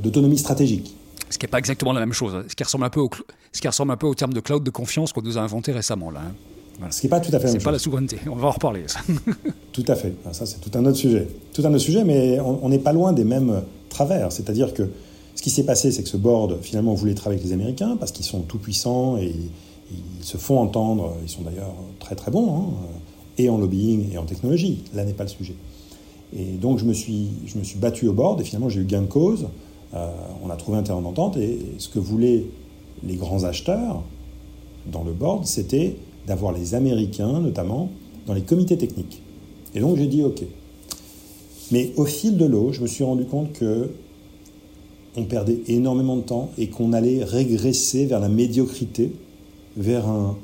d'autonomie 0.00 0.38
stratégique. 0.38 0.94
Ce 1.30 1.38
qui 1.38 1.46
n'est 1.46 1.50
pas 1.50 1.58
exactement 1.58 1.92
la 1.92 2.00
même 2.00 2.12
chose, 2.12 2.34
hein. 2.34 2.44
ce 2.48 2.54
qui 2.54 2.62
ressemble 2.62 2.84
un 2.84 2.90
peu 2.90 3.00
au, 3.00 3.10
ce 3.52 3.60
qui 3.60 3.68
ressemble 3.68 3.92
un 3.92 3.96
peu 3.96 4.06
au 4.06 4.14
terme 4.14 4.34
de 4.34 4.40
cloud 4.40 4.62
de 4.62 4.70
confiance 4.70 5.12
qu'on 5.12 5.22
nous 5.22 5.38
a 5.38 5.40
inventé 5.40 5.72
récemment. 5.72 6.10
Là, 6.10 6.20
hein. 6.20 6.88
Ce 6.90 7.00
qui 7.00 7.06
n'est 7.06 7.10
pas 7.10 7.20
tout 7.20 7.34
à 7.34 7.38
fait 7.38 7.46
la 7.46 7.52
même 7.52 7.62
pas 7.62 7.70
la 7.70 7.78
souveraineté, 7.78 8.18
on 8.30 8.36
va 8.36 8.48
en 8.48 8.52
reparler. 8.52 8.82
Ça. 8.86 9.00
tout 9.72 9.84
à 9.88 9.94
fait, 9.94 10.14
ça 10.32 10.46
c'est 10.46 10.60
tout 10.60 10.76
un 10.76 10.84
autre 10.84 10.96
sujet. 10.96 11.28
Tout 11.52 11.62
un 11.64 11.70
autre 11.70 11.78
sujet, 11.78 12.04
mais 12.04 12.38
on 12.40 12.68
n'est 12.68 12.78
pas 12.78 12.92
loin 12.92 13.12
des 13.12 13.24
mêmes 13.24 13.62
travers. 13.88 14.32
C'est-à-dire 14.32 14.74
que 14.74 14.88
ce 15.34 15.42
qui 15.42 15.50
s'est 15.50 15.64
passé, 15.64 15.90
c'est 15.92 16.02
que 16.02 16.08
ce 16.08 16.16
board, 16.16 16.58
finalement, 16.62 16.94
voulait 16.94 17.14
travailler 17.14 17.40
avec 17.40 17.48
les 17.48 17.54
Américains 17.54 17.96
parce 17.98 18.12
qu'ils 18.12 18.24
sont 18.24 18.40
tout 18.40 18.58
puissants 18.58 19.16
et 19.16 19.34
ils 19.90 20.24
se 20.24 20.36
font 20.36 20.58
entendre. 20.58 21.14
Ils 21.22 21.28
sont 21.28 21.42
d'ailleurs 21.42 21.74
très 22.00 22.14
très 22.14 22.30
bons, 22.30 22.54
hein, 22.54 22.64
et 23.38 23.48
en 23.48 23.58
lobbying 23.58 24.12
et 24.12 24.18
en 24.18 24.24
technologie. 24.24 24.84
Là 24.94 25.04
n'est 25.04 25.14
pas 25.14 25.24
le 25.24 25.30
sujet. 25.30 25.54
Et 26.36 26.52
donc 26.52 26.78
je 26.78 26.84
me 26.84 26.92
suis, 26.92 27.28
je 27.46 27.58
me 27.58 27.64
suis 27.64 27.78
battu 27.78 28.08
au 28.08 28.12
board 28.12 28.40
et 28.40 28.44
finalement 28.44 28.68
j'ai 28.68 28.80
eu 28.80 28.84
gain 28.84 29.02
de 29.02 29.06
cause. 29.06 29.48
Euh, 29.94 30.10
on 30.42 30.50
a 30.50 30.56
trouvé 30.56 30.78
un 30.78 30.82
terrain 30.82 31.02
d'entente 31.02 31.36
et 31.36 31.58
ce 31.78 31.88
que 31.88 31.98
voulaient 31.98 32.44
les 33.04 33.16
grands 33.16 33.44
acheteurs 33.44 34.02
dans 34.90 35.04
le 35.04 35.12
board, 35.12 35.44
c'était 35.46 35.96
d'avoir 36.26 36.52
les 36.52 36.74
Américains 36.74 37.40
notamment 37.40 37.90
dans 38.26 38.34
les 38.34 38.42
comités 38.42 38.78
techniques. 38.78 39.20
Et 39.74 39.80
donc 39.80 39.96
j'ai 39.96 40.06
dit 40.06 40.22
OK. 40.22 40.42
Mais 41.70 41.92
au 41.96 42.04
fil 42.04 42.36
de 42.36 42.44
l'eau, 42.44 42.72
je 42.72 42.80
me 42.80 42.86
suis 42.86 43.04
rendu 43.04 43.24
compte 43.24 43.52
que 43.52 43.90
on 45.16 45.24
perdait 45.24 45.60
énormément 45.66 46.16
de 46.16 46.22
temps 46.22 46.50
et 46.56 46.68
qu'on 46.68 46.94
allait 46.94 47.22
régresser 47.22 48.06
vers 48.06 48.18
la 48.18 48.30
médiocrité, 48.30 49.12
vers 49.76 50.08
un, 50.08 50.36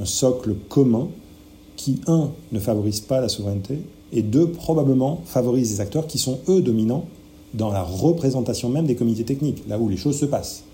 un 0.00 0.04
socle 0.04 0.54
commun 0.68 1.08
qui, 1.76 2.00
un, 2.08 2.30
ne 2.50 2.58
favorise 2.58 3.00
pas 3.00 3.20
la 3.20 3.28
souveraineté 3.28 3.78
et 4.12 4.22
deux, 4.22 4.50
probablement 4.50 5.20
favorise 5.24 5.70
des 5.70 5.80
acteurs 5.80 6.06
qui 6.06 6.18
sont, 6.18 6.40
eux, 6.48 6.60
dominants 6.62 7.06
dans 7.54 7.70
la 7.70 7.82
représentation 7.82 8.68
même 8.68 8.86
des 8.86 8.94
comités 8.94 9.24
techniques, 9.24 9.62
là 9.68 9.78
où 9.78 9.88
les 9.88 9.96
choses 9.96 10.18
se 10.18 10.26
passent. 10.26 10.64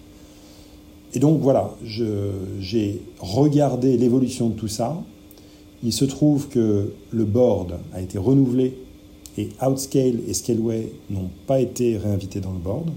Et 1.15 1.19
donc 1.19 1.41
voilà, 1.41 1.75
j'ai 1.85 3.03
regardé 3.21 3.97
l'évolution 3.97 4.49
de 4.49 4.55
tout 4.55 4.69
ça. 4.69 5.03
Il 5.85 5.93
se 5.93 6.05
trouve 6.05 6.49
que 6.49 6.93
le 7.11 7.25
board 7.25 7.79
a 7.93 8.01
été 8.01 8.19
renouvelé 8.19 8.79
Et 9.39 9.49
Outscale 9.67 10.21
et 10.29 10.35
Scaleway 10.35 10.93
n'ont 11.11 11.31
pas 11.47 11.61
été 11.61 11.97
réinvités 11.97 12.41
dans 12.41 12.53
le 12.53 12.59
board. 12.59 12.91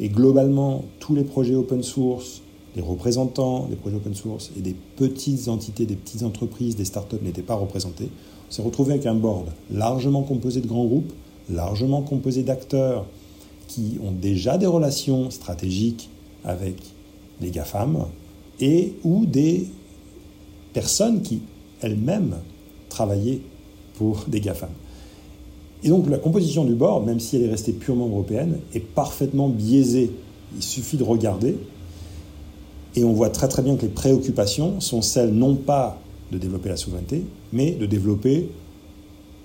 Et 0.00 0.08
globalement, 0.08 0.84
tous 0.98 1.14
les 1.14 1.24
projets 1.24 1.54
open 1.54 1.82
source, 1.82 2.42
les 2.76 2.82
représentants 2.82 3.66
des 3.68 3.76
projets 3.76 3.96
open 3.96 4.14
source 4.14 4.50
et 4.56 4.60
des 4.60 4.74
petites 4.96 5.48
entités, 5.48 5.86
des 5.86 5.96
petites 5.96 6.22
entreprises, 6.22 6.76
des 6.76 6.84
startups 6.84 7.22
n'étaient 7.22 7.42
pas 7.42 7.54
représentés. 7.54 8.08
S'est 8.52 8.60
retrouvé 8.60 8.92
avec 8.92 9.06
un 9.06 9.14
board 9.14 9.46
largement 9.70 10.20
composé 10.20 10.60
de 10.60 10.66
grands 10.66 10.84
groupes, 10.84 11.10
largement 11.48 12.02
composé 12.02 12.42
d'acteurs 12.42 13.06
qui 13.66 13.98
ont 14.06 14.12
déjà 14.12 14.58
des 14.58 14.66
relations 14.66 15.30
stratégiques 15.30 16.10
avec 16.44 16.74
les 17.40 17.50
GAFAM 17.50 18.04
et 18.60 18.92
ou 19.04 19.24
des 19.24 19.68
personnes 20.74 21.22
qui 21.22 21.40
elles-mêmes 21.80 22.36
travaillaient 22.90 23.40
pour 23.94 24.26
des 24.28 24.40
GAFAM. 24.40 24.68
Et 25.82 25.88
donc 25.88 26.10
la 26.10 26.18
composition 26.18 26.66
du 26.66 26.74
board, 26.74 27.06
même 27.06 27.20
si 27.20 27.36
elle 27.36 27.44
est 27.44 27.50
restée 27.50 27.72
purement 27.72 28.06
européenne, 28.06 28.58
est 28.74 28.80
parfaitement 28.80 29.48
biaisée. 29.48 30.10
Il 30.54 30.62
suffit 30.62 30.98
de 30.98 31.04
regarder. 31.04 31.56
Et 32.96 33.04
on 33.04 33.14
voit 33.14 33.30
très 33.30 33.48
très 33.48 33.62
bien 33.62 33.76
que 33.76 33.82
les 33.86 33.88
préoccupations 33.88 34.78
sont 34.82 35.00
celles 35.00 35.32
non 35.32 35.54
pas 35.54 35.98
de 36.32 36.38
développer 36.38 36.70
la 36.70 36.76
souveraineté, 36.76 37.24
mais 37.52 37.72
de 37.72 37.86
développer 37.86 38.48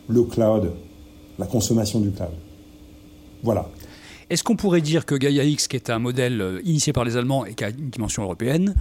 le 0.08 0.24
cloud, 0.24 0.72
la 1.38 1.46
consommation 1.46 2.00
du 2.00 2.12
cloud. 2.12 2.32
Voilà. 3.44 3.70
Est-ce 4.29 4.44
qu'on 4.44 4.56
pourrait 4.56 4.82
dire 4.82 5.06
que 5.06 5.15
Gaia 5.15 5.44
X, 5.44 5.67
qui 5.67 5.75
est 5.75 5.89
un 5.89 6.00
modèle 6.00 6.41
euh, 6.41 6.62
initié 6.63 6.94
par 6.94 7.06
les 7.06 7.15
Allemands 7.15 7.46
et 7.46 7.53
qui 7.53 7.63
a 7.63 7.70
une 7.70 7.89
dimension 7.89 8.24
européenne, 8.24 8.74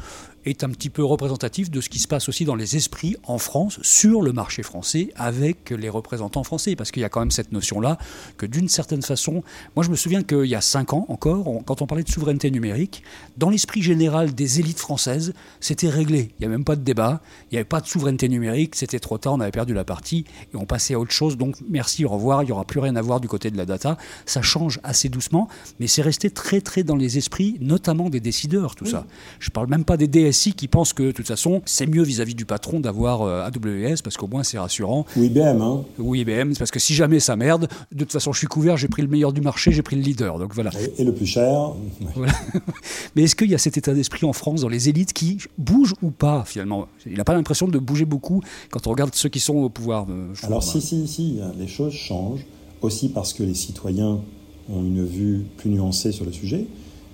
est 0.47 0.65
un 0.65 0.71
petit 0.71 0.91
peu 0.91 1.05
représentatif 1.05 1.71
de 1.71 1.81
ce 1.81 1.89
qui 1.89 1.99
se 1.99 2.09
passe 2.09 2.29
aussi 2.29 2.45
dans 2.45 2.55
les 2.55 2.77
esprits 2.77 3.17
en 3.25 3.39
France, 3.39 3.79
sur 3.83 4.23
le 4.23 4.33
marché 4.33 4.63
français, 4.63 5.13
avec 5.17 5.71
les 5.71 5.89
représentants 5.89 6.45
français. 6.45 6.77
Parce 6.77 6.91
qu'il 6.91 7.03
y 7.03 7.05
a 7.05 7.09
quand 7.09 7.21
même 7.21 7.31
cette 7.31 7.53
notion-là 7.53 7.99
que 8.37 8.47
d'une 8.47 8.69
certaine 8.69 9.03
façon, 9.03 9.43
moi 9.75 9.85
je 9.85 9.91
me 9.91 9.97
souviens 9.97 10.23
qu'il 10.23 10.47
y 10.47 10.55
a 10.55 10.61
cinq 10.61 10.93
ans 10.93 11.05
encore, 11.09 11.45
quand 11.67 11.83
on 11.83 11.87
parlait 11.87 12.05
de 12.05 12.11
souveraineté 12.11 12.51
numérique, 12.51 13.03
dans 13.37 13.51
l'esprit 13.51 13.83
général 13.83 14.35
des 14.35 14.61
élites 14.61 14.79
françaises, 14.79 15.35
c'était 15.61 15.89
réglé. 15.89 16.31
Il 16.39 16.43
n'y 16.43 16.47
a 16.47 16.49
même 16.49 16.65
pas 16.65 16.77
de 16.77 16.83
débat, 16.83 17.21
il 17.51 17.55
n'y 17.55 17.59
avait 17.59 17.65
pas 17.65 17.81
de 17.81 17.87
souveraineté 17.87 18.29
numérique, 18.29 18.77
c'était 18.77 19.01
trop 19.01 19.19
tard, 19.19 19.35
on 19.35 19.41
avait 19.41 19.51
perdu 19.51 19.75
la 19.75 19.85
partie 19.85 20.25
et 20.53 20.57
on 20.57 20.65
passait 20.65 20.95
à 20.95 21.01
autre 21.01 21.13
chose. 21.13 21.37
Donc 21.37 21.57
merci, 21.69 22.05
au 22.05 22.11
revoir, 22.11 22.43
il 22.43 22.47
n'y 22.47 22.53
aura 22.53 22.65
plus 22.65 22.81
rien 22.81 22.95
à 22.97 23.03
voir 23.03 23.21
du 23.21 23.29
côté 23.29 23.51
de 23.51 23.57
la 23.57 23.67
data. 23.67 23.99
Ça 24.27 24.43
change 24.43 24.79
assez 24.85 25.09
doucement, 25.09 25.49
mais 25.81 25.89
c'est 25.89 26.03
resté 26.03 26.31
très 26.31 26.61
très 26.61 26.85
dans 26.85 26.97
les 26.97 27.19
esprits, 27.19 27.57
notamment 27.61 28.11
des 28.11 28.21
décideurs, 28.21 28.77
tout 28.77 28.87
ça. 28.87 29.07
Je 29.41 29.51
ne 29.51 29.53
parle 29.53 29.69
même 29.69 29.85
pas 29.85 29.97
des 29.97 30.07
DS 30.07 30.36
qui 30.37 30.69
pensent 30.69 30.93
que 30.93 31.03
de 31.03 31.13
toute 31.13 31.27
façon, 31.27 31.63
c'est 31.65 31.87
mieux 31.87 32.03
vis-à-vis 32.03 32.35
du 32.35 32.45
patron 32.45 32.81
d'avoir 32.81 33.23
euh, 33.23 33.47
AWS 33.47 34.03
parce 34.03 34.17
qu'au 34.17 34.27
moins 34.27 34.43
c'est 34.43 34.59
rassurant. 34.59 35.07
Ou 35.17 35.23
IBM, 35.23 35.61
hein 35.61 35.85
Ou 35.99 36.15
IBM, 36.15 36.55
parce 36.59 36.71
que 36.71 36.79
si 36.79 36.95
jamais 36.95 37.21
ça 37.21 37.37
merde, 37.37 37.69
de 37.93 37.99
toute 37.99 38.13
façon 38.13 38.33
je 38.33 38.39
suis 38.39 38.47
couvert, 38.47 38.77
j'ai 38.77 38.89
pris 38.89 39.03
le 39.03 39.09
meilleur 39.09 39.33
du 39.33 39.41
marché, 39.41 39.73
j'ai 39.73 39.83
pris 39.83 39.97
le 39.97 40.03
leader. 40.03 40.39
Donc 40.39 40.55
voilà. 40.55 40.71
Et, 40.99 41.05
le 41.05 41.15
plus 41.15 41.27
cher. 41.27 41.73
Mais 43.17 43.23
est-ce 43.23 43.37
qu'il 43.37 43.51
y 43.51 43.55
a 43.55 43.59
cet 43.59 43.77
état 43.77 43.95
d'esprit 43.95 44.27
en 44.27 44.33
France 44.33 44.61
dans 44.61 44.69
les 44.69 44.89
élites 44.89 45.13
qui 45.13 45.39
bougent 45.59 45.95
ou 46.03 46.11
pas 46.11 46.45
finalement? 46.47 46.87
Il 47.07 47.17
n'a 47.17 47.25
pas 47.25 47.35
l'impression 47.35 47.69
de 47.69 47.79
bouger 47.79 48.05
beaucoup 48.05 48.43
quand 48.71 48.87
on 48.87 48.91
regarde 48.91 49.15
ceux 49.15 49.29
qui 49.29 49.41
sont 49.41 49.57
au 49.57 49.69
pouvoir. 49.69 50.07
Euh, 50.11 50.33
Alors 50.43 50.63
si, 50.63 50.81
si, 50.81 51.07
si, 51.09 51.41
les 51.59 51.69
choses 51.69 51.93
changent 51.93 52.47
aussi 52.83 53.09
parce 53.09 53.33
que 53.33 53.43
les 53.43 53.55
citoyens 53.55 54.21
ont 54.69 54.81
une 54.81 55.05
vue 55.05 55.47
plus 55.57 55.71
nuancée 55.71 56.13
sur 56.13 56.25
le 56.25 56.33
sujet. 56.33 56.67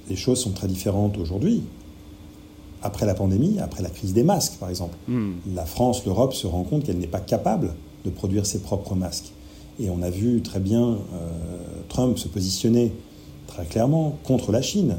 Les 0.09 0.17
choses 0.17 0.41
sont 0.41 0.51
très 0.51 0.67
différentes 0.67 1.17
aujourd'hui 1.19 1.63
après 2.83 3.07
la 3.07 3.15
pandémie, 3.15 3.59
après 3.61 3.83
la 3.83 3.91
crise 3.91 4.13
des 4.13 4.23
masques, 4.23 4.55
par 4.59 4.69
exemple. 4.69 4.97
Hmm. 5.09 5.33
La 5.55 5.65
France, 5.65 6.05
l'Europe 6.05 6.35
se 6.35 6.47
rend 6.47 6.65
compte 6.65 6.85
qu'elle 6.85 6.99
n'est 6.99 7.07
pas 7.07 7.21
capable 7.21 7.75
de 8.05 8.11
produire 8.11 8.47
ses 8.47 8.59
propres 8.59 8.95
masques. 8.95 9.33
Et 9.81 9.89
on 9.91 10.03
a 10.03 10.11
vu 10.11 10.43
très 10.43 10.61
bien 10.61 10.83
euh, 10.83 11.29
Trump 11.89 12.19
se 12.19 12.29
positionner 12.29 12.93
très 13.47 13.65
clairement 13.65 14.19
contre 14.25 14.53
la 14.53 14.63
Chine, 14.63 14.97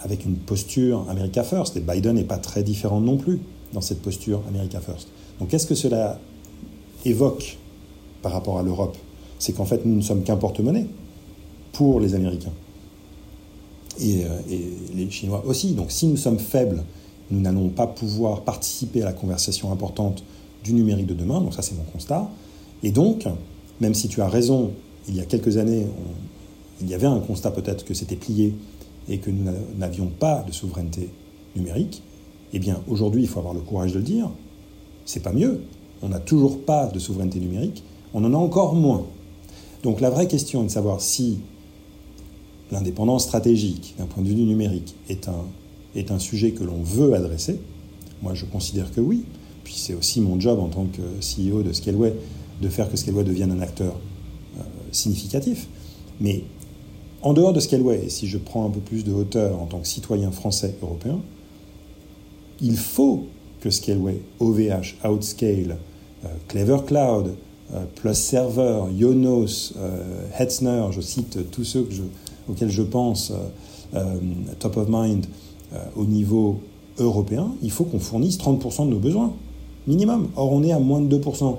avec 0.00 0.24
une 0.24 0.36
posture 0.36 1.06
America 1.08 1.42
First. 1.42 1.76
Et 1.76 1.80
Biden 1.80 2.16
n'est 2.16 2.24
pas 2.24 2.38
très 2.38 2.62
différent 2.62 3.00
non 3.00 3.16
plus 3.16 3.40
dans 3.72 3.80
cette 3.80 4.02
posture 4.02 4.42
America 4.48 4.80
First. 4.80 5.08
Donc 5.40 5.48
qu'est-ce 5.48 5.66
que 5.66 5.74
cela 5.74 6.18
évoque 7.04 7.58
par 8.22 8.32
rapport 8.32 8.58
à 8.58 8.62
l'Europe 8.62 8.96
C'est 9.38 9.52
qu'en 9.52 9.64
fait, 9.64 9.84
nous 9.84 9.96
ne 9.96 10.02
sommes 10.02 10.22
qu'un 10.22 10.36
porte-monnaie 10.36 10.86
pour 11.72 12.00
les 12.00 12.14
Américains? 12.14 12.52
Euh, 14.00 14.40
et, 14.50 14.62
les 14.94 15.10
Chinois 15.10 15.42
aussi. 15.46 15.72
Donc 15.72 15.90
si 15.90 16.06
nous 16.06 16.16
sommes 16.16 16.38
faibles, 16.38 16.82
nous 17.30 17.40
n'allons 17.40 17.68
pas 17.68 17.86
pouvoir 17.86 18.42
participer 18.42 19.02
à 19.02 19.06
la 19.06 19.12
conversation 19.12 19.72
importante 19.72 20.22
du 20.62 20.72
numérique 20.72 21.06
de 21.06 21.14
demain. 21.14 21.40
Donc 21.40 21.54
ça, 21.54 21.62
c'est 21.62 21.76
mon 21.76 21.84
constat. 21.84 22.28
Et 22.82 22.90
donc, 22.90 23.26
même 23.80 23.94
si 23.94 24.08
tu 24.08 24.20
as 24.20 24.28
raison, 24.28 24.72
il 25.08 25.16
y 25.16 25.20
a 25.20 25.24
quelques 25.24 25.56
années, 25.56 25.86
il 26.80 26.88
y 26.88 26.94
avait 26.94 27.06
un 27.06 27.20
constat 27.20 27.50
peut-être 27.50 27.84
que 27.84 27.94
c'était 27.94 28.16
plié 28.16 28.54
et 29.08 29.18
que 29.18 29.30
nous 29.30 29.50
n'avions 29.76 30.06
pas 30.06 30.42
de 30.46 30.52
souveraineté 30.52 31.10
numérique, 31.56 32.02
eh 32.52 32.58
bien 32.58 32.80
aujourd'hui, 32.88 33.22
il 33.22 33.28
faut 33.28 33.38
avoir 33.38 33.54
le 33.54 33.60
courage 33.60 33.92
de 33.92 33.98
le 33.98 34.04
dire, 34.04 34.30
c'est 35.04 35.22
pas 35.22 35.32
mieux. 35.32 35.62
On 36.02 36.08
n'a 36.08 36.20
toujours 36.20 36.64
pas 36.64 36.86
de 36.86 36.98
souveraineté 36.98 37.40
numérique, 37.40 37.82
on 38.12 38.24
en 38.24 38.32
a 38.32 38.36
encore 38.36 38.74
moins. 38.74 39.06
Donc 39.82 40.00
la 40.00 40.10
vraie 40.10 40.28
question 40.28 40.62
est 40.62 40.66
de 40.66 40.70
savoir 40.70 41.00
si 41.00 41.40
l'indépendance 42.74 43.24
stratégique 43.24 43.94
d'un 43.98 44.06
point 44.06 44.22
de 44.22 44.28
vue 44.28 44.34
numérique 44.34 44.96
est 45.08 45.28
un, 45.28 45.44
est 45.94 46.10
un 46.10 46.18
sujet 46.18 46.50
que 46.50 46.64
l'on 46.64 46.82
veut 46.82 47.14
adresser, 47.14 47.60
moi 48.20 48.34
je 48.34 48.44
considère 48.44 48.92
que 48.92 49.00
oui. 49.00 49.24
Puis 49.62 49.74
c'est 49.76 49.94
aussi 49.94 50.20
mon 50.20 50.38
job 50.38 50.58
en 50.58 50.68
tant 50.68 50.86
que 50.86 51.00
CEO 51.20 51.62
de 51.62 51.72
Scaleway 51.72 52.14
de 52.60 52.68
faire 52.68 52.90
que 52.90 52.96
Scaleway 52.96 53.24
devienne 53.24 53.52
un 53.52 53.60
acteur 53.60 53.94
euh, 54.58 54.62
significatif. 54.92 55.68
Mais 56.20 56.42
en 57.22 57.32
dehors 57.32 57.52
de 57.52 57.60
Scaleway, 57.60 58.06
et 58.06 58.08
si 58.10 58.26
je 58.26 58.38
prends 58.38 58.66
un 58.66 58.70
peu 58.70 58.80
plus 58.80 59.04
de 59.04 59.12
hauteur 59.12 59.60
en 59.60 59.66
tant 59.66 59.78
que 59.78 59.88
citoyen 59.88 60.30
français 60.32 60.74
européen, 60.82 61.20
il 62.60 62.76
faut 62.76 63.26
que 63.60 63.70
Scaleway, 63.70 64.20
OVH, 64.40 64.96
Outscale, 65.04 65.78
euh, 66.24 66.28
Clever 66.48 66.78
Cloud, 66.86 67.34
euh, 67.72 67.84
Plus 67.94 68.14
Server, 68.14 68.82
Yonos, 68.94 69.74
Hetzner, 70.38 70.88
je 70.90 71.00
cite 71.00 71.50
tous 71.50 71.64
ceux 71.64 71.84
que 71.84 71.94
je, 71.94 72.02
auxquels 72.48 72.70
je 72.70 72.82
pense, 72.82 73.30
euh, 73.30 73.98
euh, 73.98 74.18
top 74.58 74.76
of 74.76 74.88
mind, 74.88 75.26
euh, 75.72 75.78
au 75.96 76.04
niveau 76.04 76.60
européen, 76.98 77.52
il 77.62 77.70
faut 77.70 77.84
qu'on 77.84 77.98
fournisse 77.98 78.38
30% 78.38 78.86
de 78.86 78.90
nos 78.90 78.98
besoins, 78.98 79.32
minimum. 79.86 80.28
Or, 80.36 80.52
on 80.52 80.62
est 80.62 80.72
à 80.72 80.78
moins 80.78 81.00
de 81.00 81.08
2%. 81.08 81.58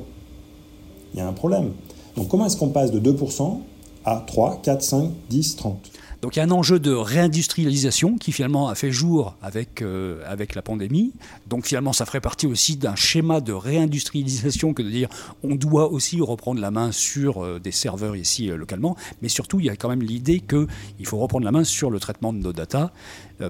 Il 1.14 1.20
y 1.20 1.22
a 1.22 1.28
un 1.28 1.34
problème. 1.34 1.72
Donc, 2.16 2.28
comment 2.28 2.46
est-ce 2.46 2.58
qu'on 2.58 2.70
passe 2.70 2.92
de 2.92 3.00
2% 3.00 3.60
à 4.06 4.24
3, 4.26 4.60
4, 4.62 4.82
5, 4.82 5.10
10, 5.30 5.56
30 5.56 5.92
donc 6.22 6.36
il 6.36 6.40
y 6.40 6.42
a 6.42 6.46
un 6.46 6.52
enjeu 6.52 6.80
de 6.80 6.92
réindustrialisation 6.92 8.18
qui 8.18 8.32
finalement 8.32 8.70
a 8.70 8.76
fait 8.76 8.92
jour 8.92 9.36
avec, 9.42 9.82
euh, 9.82 10.22
avec 10.26 10.56
la 10.56 10.62
pandémie. 10.62 11.14
Donc 11.48 11.66
finalement 11.66 11.94
ça 11.94 12.06
ferait 12.06 12.22
partie 12.22 12.48
aussi 12.48 12.78
d'un 12.78 12.96
schéma 12.96 13.42
de 13.42 13.54
réindustrialisation 13.54 14.74
que 14.74 14.82
de 14.82 14.90
dire 14.90 15.10
on 15.44 15.56
doit 15.56 15.92
aussi 15.92 16.22
reprendre 16.22 16.62
la 16.62 16.72
main 16.72 16.92
sur 16.92 17.44
euh, 17.44 17.60
des 17.60 17.72
serveurs 17.72 18.16
ici 18.16 18.50
euh, 18.50 18.58
localement. 18.58 18.96
Mais 19.22 19.30
surtout 19.30 19.60
il 19.60 19.66
y 19.66 19.70
a 19.70 19.76
quand 19.76 19.90
même 19.90 20.02
l'idée 20.02 20.40
qu'il 20.40 21.06
faut 21.06 21.18
reprendre 21.18 21.46
la 21.46 21.52
main 21.52 21.64
sur 21.64 21.90
le 21.90 22.00
traitement 22.00 22.34
de 22.34 22.40
nos 22.40 22.54
data 22.54 22.92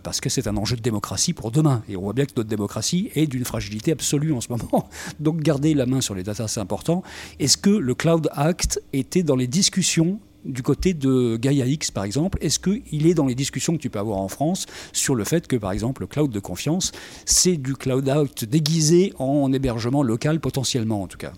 parce 0.01 0.19
que 0.19 0.29
c'est 0.29 0.47
un 0.47 0.57
enjeu 0.57 0.75
de 0.75 0.81
démocratie 0.81 1.33
pour 1.33 1.51
demain. 1.51 1.83
Et 1.87 1.95
on 1.95 2.01
voit 2.01 2.13
bien 2.13 2.25
que 2.25 2.31
notre 2.35 2.49
démocratie 2.49 3.11
est 3.13 3.27
d'une 3.27 3.45
fragilité 3.45 3.91
absolue 3.91 4.33
en 4.33 4.41
ce 4.41 4.47
moment. 4.49 4.89
Donc 5.19 5.41
garder 5.41 5.75
la 5.75 5.85
main 5.85 6.01
sur 6.01 6.15
les 6.15 6.23
data 6.23 6.47
c'est 6.47 6.59
important. 6.59 7.03
Est-ce 7.39 7.57
que 7.57 7.69
le 7.69 7.93
Cloud 7.93 8.29
Act 8.31 8.81
était 8.93 9.21
dans 9.21 9.35
les 9.35 9.47
discussions 9.47 10.19
du 10.45 10.61
côté 10.61 10.93
de 10.93 11.37
Gaia 11.37 11.65
X, 11.65 11.91
par 11.91 12.03
exemple, 12.03 12.37
est-ce 12.41 12.59
qu'il 12.59 13.07
est 13.07 13.13
dans 13.13 13.25
les 13.25 13.35
discussions 13.35 13.73
que 13.73 13.81
tu 13.81 13.89
peux 13.89 13.99
avoir 13.99 14.19
en 14.19 14.27
France 14.27 14.65
sur 14.93 15.15
le 15.15 15.23
fait 15.23 15.47
que, 15.47 15.55
par 15.55 15.71
exemple, 15.71 16.01
le 16.01 16.07
cloud 16.07 16.31
de 16.31 16.39
confiance, 16.39 16.91
c'est 17.25 17.57
du 17.57 17.75
cloud 17.75 18.07
out 18.09 18.45
déguisé 18.45 19.13
en 19.17 19.51
hébergement 19.51 20.03
local 20.03 20.39
potentiellement, 20.39 21.01
en 21.01 21.07
tout 21.07 21.17
cas? 21.17 21.33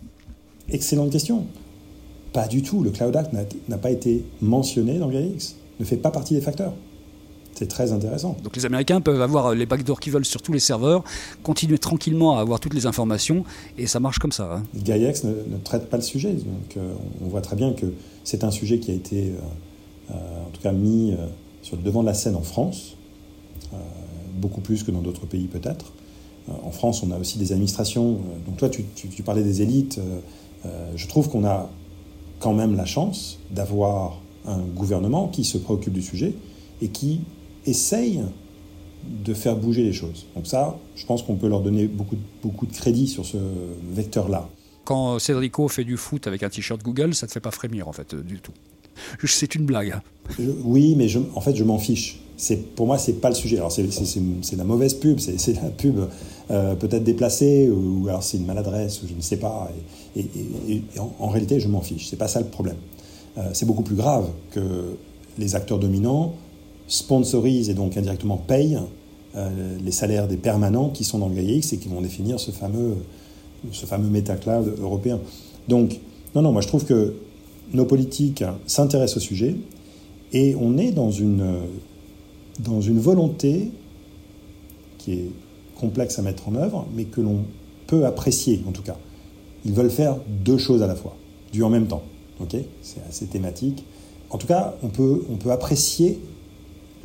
Excellente 0.69 1.11
question. 1.11 1.47
Pas 2.33 2.47
du 2.47 2.61
tout. 2.61 2.83
Le 2.83 2.91
Cloud 2.91 3.15
Act 3.15 3.31
n'a 3.67 3.77
pas 3.77 3.91
été 3.91 4.23
mentionné 4.41 4.99
dans 4.99 5.09
Gaia 5.09 5.25
X, 5.25 5.55
ne 5.79 5.85
fait 5.85 5.95
pas 5.97 6.11
partie 6.11 6.33
des 6.33 6.41
facteurs. 6.41 6.73
C'est 7.57 7.65
très 7.65 7.91
intéressant. 7.91 8.37
Donc 8.43 8.55
les 8.55 8.67
Américains 8.67 9.01
peuvent 9.01 9.19
avoir 9.19 9.55
les 9.55 9.65
backdoors 9.65 9.99
qu'ils 9.99 10.13
veulent 10.13 10.25
sur 10.25 10.43
tous 10.43 10.53
les 10.53 10.59
serveurs, 10.59 11.03
continuer 11.41 11.79
tranquillement 11.79 12.37
à 12.37 12.41
avoir 12.41 12.59
toutes 12.59 12.75
les 12.75 12.85
informations, 12.85 13.45
et 13.79 13.87
ça 13.87 13.99
marche 13.99 14.19
comme 14.19 14.31
ça. 14.31 14.57
Hein. 14.57 14.63
GaiaX 14.75 15.23
ne, 15.23 15.31
ne, 15.31 15.57
traite 15.63 15.89
pas 15.89 15.97
le 15.97 16.03
sujet. 16.03 16.33
Donc 16.33 16.77
euh, 16.77 16.93
on 17.19 17.29
voit 17.29 17.41
très 17.41 17.55
bien 17.55 17.73
que 17.73 17.87
c'est 18.23 18.43
un 18.43 18.51
sujet 18.51 18.77
qui 18.77 18.91
a 18.91 18.93
été, 18.93 19.31
euh, 19.31 20.11
euh, 20.11 20.45
en 20.45 20.51
tout 20.51 20.61
cas, 20.61 20.71
mis 20.71 21.15
sur 21.63 21.77
le 21.77 21.81
devant 21.81 22.01
de 22.01 22.05
la 22.05 22.13
scène 22.13 22.35
en 22.35 22.43
France, 22.43 22.95
beaucoup 24.35 24.61
plus 24.61 24.83
que 24.83 24.91
dans 24.91 25.01
d'autres 25.01 25.25
pays 25.25 25.47
peut-être. 25.47 25.93
en 26.47 26.69
France, 26.69 27.01
on 27.01 27.09
a 27.09 27.17
aussi 27.17 27.39
des 27.39 27.53
administrations. 27.53 28.19
donc 28.45 28.57
toi, 28.57 28.69
tu, 28.69 28.85
tu 28.93 29.23
parlais 29.23 29.43
des 29.43 29.63
élites. 29.63 29.99
je 30.95 31.07
trouve 31.07 31.27
qu'on 31.27 31.43
a 31.43 31.71
quand 32.39 32.53
même 32.53 32.75
la 32.75 32.85
chance 32.85 33.39
d'avoir 33.49 34.21
un 34.45 34.59
gouvernement 34.59 35.27
qui 35.27 35.43
se 35.43 35.57
préoccupe 35.57 35.93
du 35.93 36.03
sujet 36.03 36.35
et 36.81 36.89
qui 36.89 37.21
essayent 37.67 38.23
de 39.03 39.33
faire 39.33 39.55
bouger 39.55 39.83
les 39.83 39.93
choses. 39.93 40.25
Donc 40.35 40.47
ça, 40.47 40.77
je 40.95 41.05
pense 41.05 41.23
qu'on 41.23 41.35
peut 41.35 41.47
leur 41.47 41.61
donner 41.61 41.87
beaucoup, 41.87 42.17
beaucoup 42.43 42.65
de 42.65 42.73
crédit 42.73 43.07
sur 43.07 43.25
ce 43.25 43.37
vecteur-là. 43.91 44.49
quand 44.83 45.19
Cédrico 45.19 45.67
fait 45.67 45.83
du 45.83 45.97
foot 45.97 46.27
avec 46.27 46.43
un 46.43 46.49
t-shirt 46.49 46.81
Google, 46.81 47.13
ça 47.13 47.25
ne 47.25 47.29
te 47.29 47.33
fait 47.33 47.39
pas 47.39 47.51
frémir 47.51 47.87
en 47.87 47.93
fait 47.93 48.15
du 48.15 48.39
tout. 48.39 48.53
C'est 49.25 49.55
une 49.55 49.65
blague. 49.65 49.91
Hein. 49.91 50.01
oui, 50.63 50.95
mais 50.97 51.07
je, 51.07 51.19
en 51.35 51.41
fait, 51.41 51.55
je 51.55 51.63
m'en 51.63 51.77
fiche. 51.77 52.19
Pour 52.75 52.85
moi, 52.85 52.97
c'est 52.97 53.13
pas 53.13 53.29
le 53.29 53.35
sujet. 53.35 53.57
Alors, 53.57 53.71
c'est 53.71 54.55
la 54.55 54.63
mauvaise 54.63 54.93
pub, 54.93 55.19
c'est 55.19 55.53
la 55.53 55.69
pub 55.69 55.99
euh, 56.51 56.75
peut-être 56.75 57.03
déplacée, 57.03 57.69
ou, 57.69 58.07
alors 58.07 58.23
c'est 58.23 58.37
une 58.37 58.45
maladresse, 58.45 59.01
ou 59.01 59.07
je 59.07 59.13
ne 59.13 59.21
sais 59.21 59.37
pas. 59.37 59.71
Et, 60.15 60.81
en, 61.19 61.29
réalité, 61.29 61.59
je 61.59 61.67
m'en 61.67 61.81
fiche. 61.81 62.07
C'est 62.09 62.17
pas 62.17 62.27
ça 62.27 62.39
le 62.39 62.47
problème. 62.47 62.77
Euh, 63.37 63.49
c'est 63.53 63.65
beaucoup 63.65 63.83
plus 63.83 63.95
grave 63.95 64.29
que 64.51 64.95
les 65.37 65.55
acteurs 65.55 65.79
dominants 65.79 66.33
sponsorisent 66.87 67.69
et 67.69 67.73
donc 67.73 67.97
indirectement 67.97 68.37
payent 68.37 68.79
euh, 69.35 69.77
les 69.83 69.91
salaires 69.91 70.27
des 70.27 70.37
permanents 70.37 70.89
qui 70.89 71.03
sont 71.03 71.19
dans 71.19 71.27
le 71.29 71.35
GAIX 71.35 71.73
et 71.73 71.77
qui 71.77 71.89
vont 71.89 72.01
définir 72.01 72.39
ce 72.39 72.51
fameux, 72.51 72.95
ce 73.71 73.85
fameux 73.85 74.09
métacloud 74.09 74.75
européen. 74.79 75.19
Donc, 75.67 75.99
non, 76.33 76.41
non, 76.41 76.51
moi 76.51 76.61
je 76.61 76.67
trouve 76.67 76.85
que 76.85 77.15
nos 77.73 77.85
politiques 77.85 78.43
s'intéressent 78.65 79.17
au 79.17 79.19
sujet 79.19 79.55
et 80.33 80.55
on 80.59 80.77
est 80.77 80.91
dans 80.91 81.11
une, 81.11 81.45
dans 82.59 82.81
une 82.81 82.99
volonté 82.99 83.71
qui 84.97 85.11
est 85.13 85.31
complexe 85.75 86.17
à 86.19 86.21
mettre 86.21 86.47
en 86.49 86.55
œuvre, 86.55 86.87
mais 86.95 87.03
que 87.03 87.21
l'on 87.21 87.39
peut 87.85 88.05
apprécier 88.05 88.61
en 88.67 88.71
tout 88.71 88.81
cas. 88.81 88.97
Ils 89.65 89.73
veulent 89.73 89.89
faire 89.89 90.17
deux 90.45 90.57
choses 90.57 90.81
à 90.81 90.87
la 90.87 90.95
fois, 90.95 91.15
du 91.51 91.63
en 91.63 91.69
même 91.69 91.87
temps. 91.87 92.03
ok? 92.39 92.55
C'est 92.81 93.01
assez 93.07 93.25
thématique. 93.25 93.83
En 94.29 94.37
tout 94.37 94.47
cas, 94.47 94.75
on 94.83 94.87
peut, 94.87 95.23
on 95.29 95.35
peut 95.35 95.51
apprécier 95.51 96.19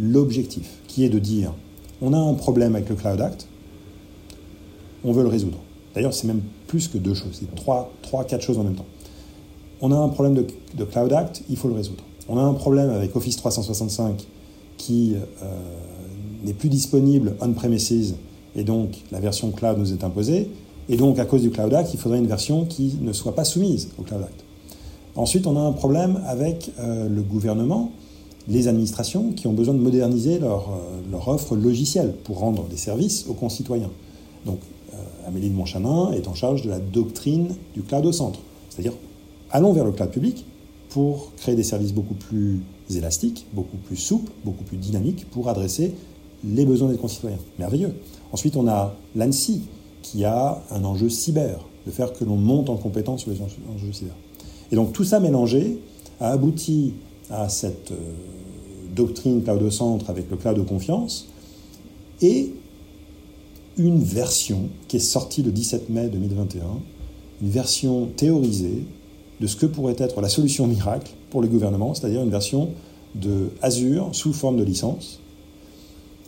l'objectif, 0.03 0.69
qui 0.89 1.05
est 1.05 1.09
de 1.09 1.19
dire 1.19 1.55
on 2.03 2.13
a 2.13 2.19
un 2.19 2.35
problème 2.35 2.75
avec 2.75 2.89
le 2.89 2.97
Cloud 2.97 3.21
Act, 3.21 3.47
on 5.05 5.13
veut 5.13 5.23
le 5.23 5.29
résoudre. 5.29 5.59
D'ailleurs, 5.95 6.13
c'est 6.13 6.27
même 6.27 6.43
plus 6.67 6.89
que 6.89 6.99
deux 6.99 7.15
choses, 7.15 7.39
c'est 7.41 7.55
trois, 7.55 7.93
trois, 8.03 8.25
quatre 8.25 8.43
choses 8.43 8.59
en 8.59 8.65
même 8.65 8.75
temps. 8.75 8.87
On 9.81 9.93
a 9.93 9.97
un 9.97 10.09
problème 10.09 10.35
de, 10.35 10.85
Cloud 10.85 11.13
Act, 11.13 11.43
il 11.49 11.57
faut 11.57 11.69
le 11.69 11.75
résoudre. 11.75 12.03
On 12.29 12.39
a 12.39 12.43
un 12.43 12.55
problème 12.55 12.91
avec 12.91 13.15
Office 13.15 13.37
365 13.37 14.27
qui 14.77 15.15
euh, 15.15 15.47
n'est 16.45 16.55
plus 16.55 16.69
disponible 16.69 17.37
on-premises 17.41 18.17
et 18.57 18.65
donc 18.65 19.03
la 19.11 19.21
version 19.21 19.51
cloud 19.51 19.79
nous 19.79 19.93
est 19.93 20.05
imposée. 20.05 20.51
Et 20.89 20.97
donc, 20.97 21.19
à 21.19 21.25
cause 21.25 21.43
du 21.43 21.51
Cloud 21.51 21.73
Act, 21.75 21.95
il 21.95 22.01
faudrait 22.01 22.19
une 22.19 22.27
version 22.27 22.65
qui 22.65 22.99
ne 23.01 23.13
soit 23.13 23.35
pas 23.35 23.45
soumise 23.45 23.91
au 23.99 24.03
Cloud 24.03 24.23
Act. 24.23 24.45
Ensuite, 25.15 25.47
on 25.47 25.57
a 25.57 25.61
un 25.61 25.73
problème 25.73 26.21
avec 26.27 26.71
euh, 26.79 27.09
le 27.09 27.23
gouvernement 27.23 27.93
les 28.49 28.69
administrations 28.69 29.33
qui 29.33 29.47
ont 29.47 29.53
besoin 29.53 29.75
de 29.75 29.79
moderniser 29.79 30.39
leur, 30.39 30.71
euh, 30.71 31.01
leur 31.11 31.29
offre 31.29 31.57
logicielle 31.57 32.15
pour 32.25 32.39
rendre 32.39 32.65
des 32.65 32.77
services 32.77 33.27
aux 33.29 33.35
concitoyens. 33.35 33.91
Donc, 34.47 34.59
euh, 34.95 34.97
Amélie 35.27 35.49
de 35.49 35.55
Montchanin 35.55 36.13
est 36.13 36.29
en 36.29 36.35
charge 36.35 36.63
de 36.63 36.71
la 36.71 36.79
doctrine 36.79 37.55
du 37.75 37.83
cloud 37.83 38.05
au 38.05 38.13
centre. 38.13 38.41
C'est-à-dire, 38.69 38.95
allons 39.51 39.73
vers 39.73 39.85
le 39.85 39.93
cloud 39.93 40.11
public 40.11 40.45
pour 40.89 41.33
créer 41.37 41.55
des 41.55 41.63
services 41.63 41.93
beaucoup 41.93 42.15
plus 42.15 42.61
élastiques, 42.91 43.47
beaucoup 43.53 43.77
plus 43.77 43.97
souples, 43.97 44.31
beaucoup 44.45 44.65
plus 44.65 44.77
dynamiques 44.77 45.29
pour 45.31 45.49
adresser 45.49 45.95
les 46.45 46.67
besoins 46.67 46.89
des 46.89 46.99
concitoyens. 46.99 47.39
Merveilleux. 47.59 47.95
Ensuite, 48.33 48.57
on 48.57 48.67
a 48.69 48.95
l'ANSI 49.15 49.63
qui 50.03 50.25
a 50.25 50.63
un 50.71 50.85
enjeu 50.85 51.09
cyber, 51.09 51.65
de 51.87 51.91
faire 51.91 52.13
que 52.13 52.25
l'on 52.25 52.37
monte 52.37 52.69
en 52.69 52.77
compétence 52.77 53.23
sur 53.23 53.31
les 53.31 53.41
enjeux 53.41 53.93
cyber. 53.93 54.15
Et 54.71 54.77
donc 54.77 54.93
tout 54.93 55.05
ça 55.05 55.21
mélangé 55.21 55.79
a 56.21 56.31
abouti 56.33 56.95
à 57.33 57.49
cette 57.49 57.91
euh, 57.91 58.13
doctrine 58.95 59.43
cloud 59.43 59.71
centre 59.71 60.11
avec 60.11 60.31
le 60.31 60.37
cloud 60.37 60.57
de 60.57 60.63
confiance 60.63 61.29
et 62.21 62.53
une 63.79 64.03
version 64.03 64.69
qui 64.87 64.97
est 64.97 65.01
sortie 65.01 65.43
le 65.43 65.51
17 65.51 65.89
mai 65.89 66.09
2021, 66.09 66.63
une 67.41 67.49
version 67.49 68.07
théorisée 68.17 68.85
de 69.41 69.47
ce 69.47 69.57
que 69.57 69.67
pourrait 69.67 69.97
être 69.99 70.21
la 70.21 70.29
solution 70.29 70.67
miracle 70.67 71.13
pour 71.31 71.41
le 71.41 71.49
gouvernement, 71.49 71.95
c'est-à-dire 71.95 72.23
une 72.23 72.31
version 72.31 72.71
de 73.15 73.49
Azure 73.63 74.11
sous 74.13 74.33
forme 74.33 74.59
de 74.59 74.63
licence. 74.63 75.21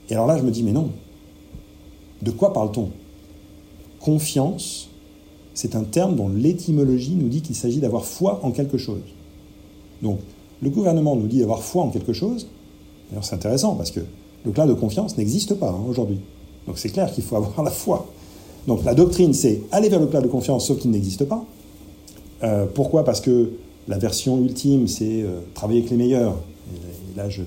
Et 0.09 0.15
alors 0.15 0.27
là, 0.27 0.39
je 0.39 0.43
me 0.43 0.51
dis, 0.51 0.63
mais 0.63 0.73
non, 0.73 0.91
de 2.23 2.31
quoi 2.31 2.53
parle-t-on? 2.53 2.91
Confiance, 4.01 4.89
c'est 5.53 5.77
un 5.77 5.85
terme 5.85 6.17
dont 6.17 6.29
l'étymologie 6.29 7.15
nous 7.15 7.29
dit 7.29 7.43
qu'il 7.43 7.55
s'agit 7.55 7.79
d'avoir 7.79 8.05
foi 8.05 8.41
en 8.43 8.51
quelque 8.51 8.79
chose. 8.79 9.01
Donc, 10.03 10.19
le 10.63 10.71
gouvernement 10.71 11.17
nous 11.17 11.27
dit 11.27 11.41
d'avoir 11.41 11.63
foi 11.63 11.83
en 11.83 11.91
quelque 11.91 12.13
chose. 12.13 12.47
D'ailleurs, 13.11 13.25
c'est 13.25 13.35
intéressant 13.35 13.75
parce 13.75 13.91
que 13.91 14.01
le 14.45 14.53
cloud 14.53 14.69
de 14.69 14.75
confiance 14.75 15.17
n'existe 15.17 15.55
pas 15.55 15.71
hein, 15.71 15.85
aujourd'hui. 15.89 16.21
Donc 16.67 16.79
c'est 16.79 16.91
clair 16.91 17.11
qu'il 17.13 17.25
faut 17.25 17.37
avoir 17.37 17.63
la 17.63 17.71
foi. 17.71 18.07
Donc 18.67 18.85
la 18.85 18.95
doctrine, 18.95 19.35
c'est 19.35 19.63
aller 19.73 19.89
vers 19.89 20.01
le 20.01 20.07
cloud 20.07 20.23
de 20.23 20.29
confiance, 20.29 20.67
sauf 20.67 20.79
qu'il 20.79 20.91
n'existe 20.91 21.25
pas. 21.25 21.45
Euh, 22.43 22.67
pourquoi? 22.73 23.05
Parce 23.05 23.21
que 23.21 23.53
la 23.89 23.99
version 23.99 24.43
ultime, 24.43 24.89
c'est 24.89 25.23
euh, 25.23 25.41
travailler 25.55 25.81
avec 25.81 25.91
les 25.91 25.97
meilleurs. 25.97 26.37
Et 26.73 27.17
là, 27.17 27.29
je, 27.29 27.43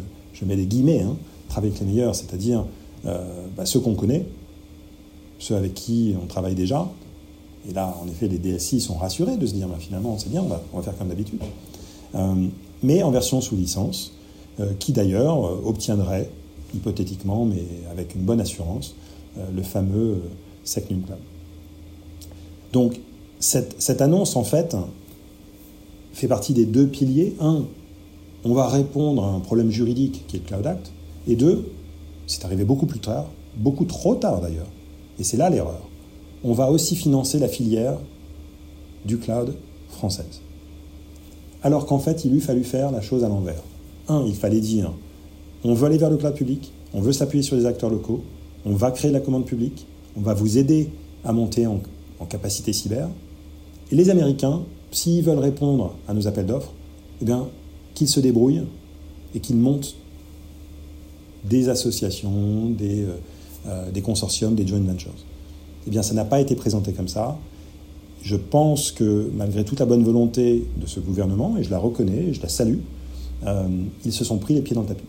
mets 0.46 0.56
des 0.56 0.65
guillemets. 0.65 1.02
Hein. 1.02 1.15
travailler 1.50 1.74
avec 1.74 1.86
les 1.86 1.91
meilleurs, 1.91 2.15
c'est-à-dire 2.15 2.65
euh, 3.06 3.46
bah, 3.56 3.65
ceux 3.65 3.80
qu'on 3.80 3.96
connaît, 3.96 4.26
ceux 5.39 5.56
avec 5.56 5.74
qui 5.74 6.13
on 6.22 6.28
travaille 6.28 6.56
déjà. 6.56 6.88
Et 7.70 7.74
là, 7.74 7.96
en 8.02 8.08
effet, 8.08 8.28
les 8.28 8.38
DSI 8.38 8.80
sont 8.80 8.96
rassurés 8.96 9.38
de 9.38 9.46
se 9.46 9.54
dire, 9.54 9.67
bah, 9.67 9.78
finalement, 9.80 10.17
c'est 10.17 10.30
bien, 10.30 10.43
on 10.43 10.78
va, 10.78 10.84
faire 10.84 10.98
comme 10.98 11.10
d'habitude 11.10 11.39
mais 12.84 13.04
en 13.04 13.12
version 13.12 13.41
sous 13.41 13.56
licence, 13.56 14.13
euh, 14.60 14.74
qui 14.80 14.91
d'ailleurs 14.91 15.46
euh, 15.46 15.62
obtiendrait, 15.65 16.32
hypothétiquement, 16.74 17.46
mais 17.46 17.63
avec 17.91 18.15
une 18.15 18.22
bonne 18.22 18.41
assurance, 18.41 18.96
euh, 19.38 19.46
le 19.56 19.62
fameux 19.62 20.22
Secnum 20.63 21.04
Cloud. 21.04 21.20
Donc, 22.74 23.00
cette, 23.39 23.80
cette, 23.80 24.02
annonce, 24.02 24.36
en 24.36 24.43
fait, 24.43 24.76
fait 26.12 26.28
partie 26.28 26.54
des 26.54 26.65
deux 26.65 26.88
piliers. 26.88 27.36
Un, 27.39 27.65
on 28.43 28.54
va 28.56 28.67
répondre 28.67 29.24
à 29.24 29.28
un 29.28 29.39
problème 29.39 29.70
juridique 29.70 30.26
qui 30.28 30.38
est 30.38 30.39
le 30.39 30.46
Cloud 30.46 30.65
Act. 30.65 30.91
Et 31.28 31.36
deux, 31.36 31.72
c'est 32.26 32.43
arrivé 32.43 32.65
beaucoup 32.65 32.88
plus 32.88 33.00
tard, 33.00 33.28
beaucoup 33.56 33.86
trop 33.86 34.15
tard 34.15 34.41
d'ailleurs. 34.41 34.67
Et 35.20 35.24
c'est 35.24 35.38
là 35.38 35.52
l'erreur. 35.52 35.82
On 36.43 36.54
va 36.54 36.72
aussi 36.72 36.96
financer 36.96 37.38
la 37.38 37.48
filière 37.48 38.00
du 39.06 39.17
cloud 39.17 39.56
française 39.89 40.41
alors 41.63 41.86
qu'en 41.86 42.00
fait, 42.00 42.26
il 42.26 42.32
lui 42.32 42.39
fallu 42.39 42.63
faire 42.63 42.91
la 42.91 43.02
chose 43.02 43.24
à 43.24 43.30
l'envers. 43.30 43.62
Un, 44.08 44.24
il 44.26 44.36
fallait 44.36 44.60
dire, 44.60 44.93
on 45.63 45.74
veut 45.74 45.88
aller 45.88 45.98
vers 45.98 46.10
le 46.10 46.17
cloud 46.17 46.34
public, 46.34 46.72
on 46.93 47.02
veut 47.02 47.12
s'appuyer 47.12 47.43
sur 47.43 47.58
des 47.58 47.65
acteurs 47.65 47.89
locaux, 47.89 48.22
on 48.65 48.74
va 48.74 48.91
créer 48.91 49.12
la 49.12 49.20
commande 49.20 49.46
publique, 49.46 49.88
on 50.15 50.22
va 50.22 50.34
vous 50.34 50.58
aider 50.58 50.89
à 51.24 51.34
monter 51.34 51.67
en, 51.67 51.82
capacité 52.30 52.74
cyber. 52.74 53.08
Et 53.91 53.96
les 53.96 54.10
Américains, 54.10 54.63
s'ils 54.91 55.24
veulent 55.24 55.38
répondre 55.39 55.93
à 56.08 56.13
nos 56.13 56.28
appels 56.28 56.48
d'offres, 56.48 56.74
eh 57.22 57.26
bien, 57.26 57.48
qu'ils 57.93 58.08
se 58.08 58.20
débrouillent 58.20 58.63
et 59.36 59.39
qu'ils 59.39 59.58
montent 59.58 59.96
des 61.46 61.70
associations, 61.70 62.70
des, 62.72 63.04
euh, 63.04 63.17
euh, 63.67 63.91
des 63.91 64.02
consortiums, 64.02 64.56
des 64.56 64.65
joint 64.65 64.80
ventures. 64.80 65.13
Eh 65.86 65.89
bien, 65.91 66.02
ça 66.02 66.13
n'a 66.15 66.26
pas 66.26 66.41
été 66.41 66.56
présenté 66.56 66.91
comme 66.91 67.08
ça 67.08 67.38
je 68.28 68.36
pense 68.36 68.92
que 68.92 69.30
malgré 69.34 69.63
toute 69.63 69.80
la 69.80 69.86
bonne 69.86 70.04
volonté 70.04 70.68
de 70.76 70.86
ce 70.86 71.00
gouvernement, 71.00 71.56
et 71.58 71.63
je 71.63 71.72
la 71.72 71.78
reconnais, 71.78 72.34
je 72.34 72.42
la 72.42 72.50
salue, 72.50 72.80
euh, 73.46 73.68
ils 74.04 74.12
se 74.12 74.26
sont 74.26 74.38
pris 74.38 74.54
les 74.54 74.62
pieds 74.62 74.76
dans 74.76 74.82
le 74.82 74.88
tapis. 74.88 75.06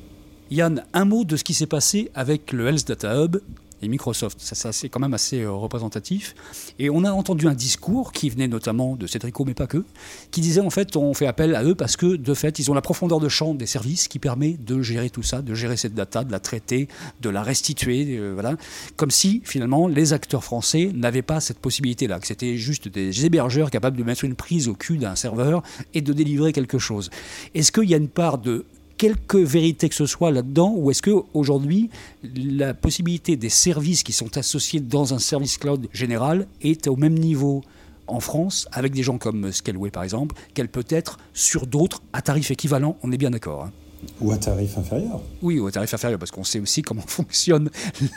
Yann, 0.53 0.85
un 0.93 1.05
mot 1.05 1.25
de 1.25 1.37
ce 1.37 1.43
qui 1.43 1.53
s'est 1.53 1.67
passé 1.67 2.13
avec 2.15 2.53
le 2.53 2.69
Health 2.69 2.87
Data 2.87 3.21
Hub 3.21 3.39
et 3.83 3.89
Microsoft. 3.89 4.39
C'est 4.41 4.89
quand 4.89 5.01
même 5.01 5.15
assez 5.15 5.43
euh, 5.43 5.53
représentatif. 5.53 6.35
Et 6.79 6.91
on 6.91 7.05
a 7.05 7.13
entendu 7.13 7.47
un 7.47 7.55
discours 7.55 8.13
qui 8.13 8.31
venait 8.31 8.49
notamment 8.49 8.97
de 8.97 9.07
Cédrico, 9.07 9.45
mais 9.45 9.55
pas 9.55 9.67
que, 9.67 9.85
qui 10.31 10.41
disait 10.41 10.61
en 10.61 10.71
fait 10.71 10.97
on 10.97 11.15
fait 11.15 11.27
appel 11.27 11.55
à 11.55 11.65
eux 11.65 11.75
parce 11.75 11.97
que 11.97 12.17
de 12.17 12.35
fait 12.35 12.59
ils 12.59 12.71
ont 12.71 12.75
la 12.75 12.81
profondeur 12.81 13.21
de 13.21 13.29
champ 13.29 13.55
des 13.55 13.67
services 13.67 14.09
qui 14.09 14.19
permet 14.19 14.53
de 14.53 14.83
gérer 14.83 15.11
tout 15.11 15.23
ça, 15.23 15.43
de 15.43 15.55
gérer 15.55 15.77
cette 15.77 15.95
data, 15.95 16.25
de 16.25 16.33
la 16.33 16.41
traiter, 16.41 16.89
de 17.21 17.31
la 17.31 17.43
restituer, 17.43 18.19
euh, 18.19 18.33
voilà. 18.35 18.57
Comme 18.97 19.11
si 19.11 19.43
finalement 19.45 19.89
les 19.89 20.13
acteurs 20.13 20.45
français 20.45 20.91
n'avaient 20.95 21.23
pas 21.23 21.41
cette 21.41 21.59
possibilité-là, 21.59 22.21
que 22.21 22.27
c'était 22.27 22.57
juste 22.57 22.89
des 22.89 23.25
hébergeurs 23.25 23.71
capables 23.71 23.97
de 23.97 24.05
mettre 24.05 24.25
une 24.25 24.35
prise 24.35 24.69
au 24.69 24.75
cul 24.75 24.99
d'un 24.99 25.17
serveur 25.17 25.63
et 25.95 26.01
de 26.01 26.13
délivrer 26.13 26.53
quelque 26.53 26.79
chose. 26.79 27.11
Est-ce 27.55 27.73
qu'il 27.73 27.89
y 27.89 27.95
a 27.95 27.99
une 27.99 28.09
part 28.09 28.39
de 28.39 28.65
quelque 28.99 29.39
vérité 29.39 29.89
que 29.89 29.95
ce 29.95 30.05
soit 30.05 30.31
là-dedans 30.31 30.75
Ou 30.77 30.91
est-ce 30.91 31.01
qu'aujourd'hui, 31.03 31.89
la 32.23 32.75
possibilité 32.75 33.37
des 33.37 33.49
services 33.49 34.03
qui 34.03 34.13
sont 34.13 34.37
associés 34.37 34.81
dans 34.81 35.15
un 35.15 35.19
service 35.19 35.57
cloud 35.57 35.89
général 35.93 36.47
est 36.61 36.87
au 36.89 36.97
même 36.97 37.19
niveau 37.19 37.63
en 38.09 38.21
France, 38.21 38.69
avec 38.73 38.93
des 38.93 39.03
gens 39.03 39.19
comme 39.19 39.53
Scaleway 39.53 39.91
par 39.91 40.03
exemple, 40.03 40.35
qu'elle 40.55 40.69
peut 40.69 40.87
être 40.89 41.19
sur 41.33 41.67
d'autres 41.67 42.03
à 42.13 42.23
tarif 42.23 42.51
équivalent 42.51 42.97
On 43.03 43.13
est 43.13 43.19
bien 43.19 43.31
d'accord. 43.31 43.65
Hein 43.65 43.73
Ou 44.21 44.33
à 44.33 44.37
tarif 44.37 44.77
inférieur. 44.79 45.21
Oui, 45.43 45.59
ou 45.59 45.67
à 45.67 45.73
tarif 45.73 45.93
inférieur, 45.93 46.19
parce 46.19 46.31
qu'on 46.31 46.45
sait 46.45 46.61
aussi 46.61 46.83
comment 46.83 47.03
fonctionnent 47.07 47.71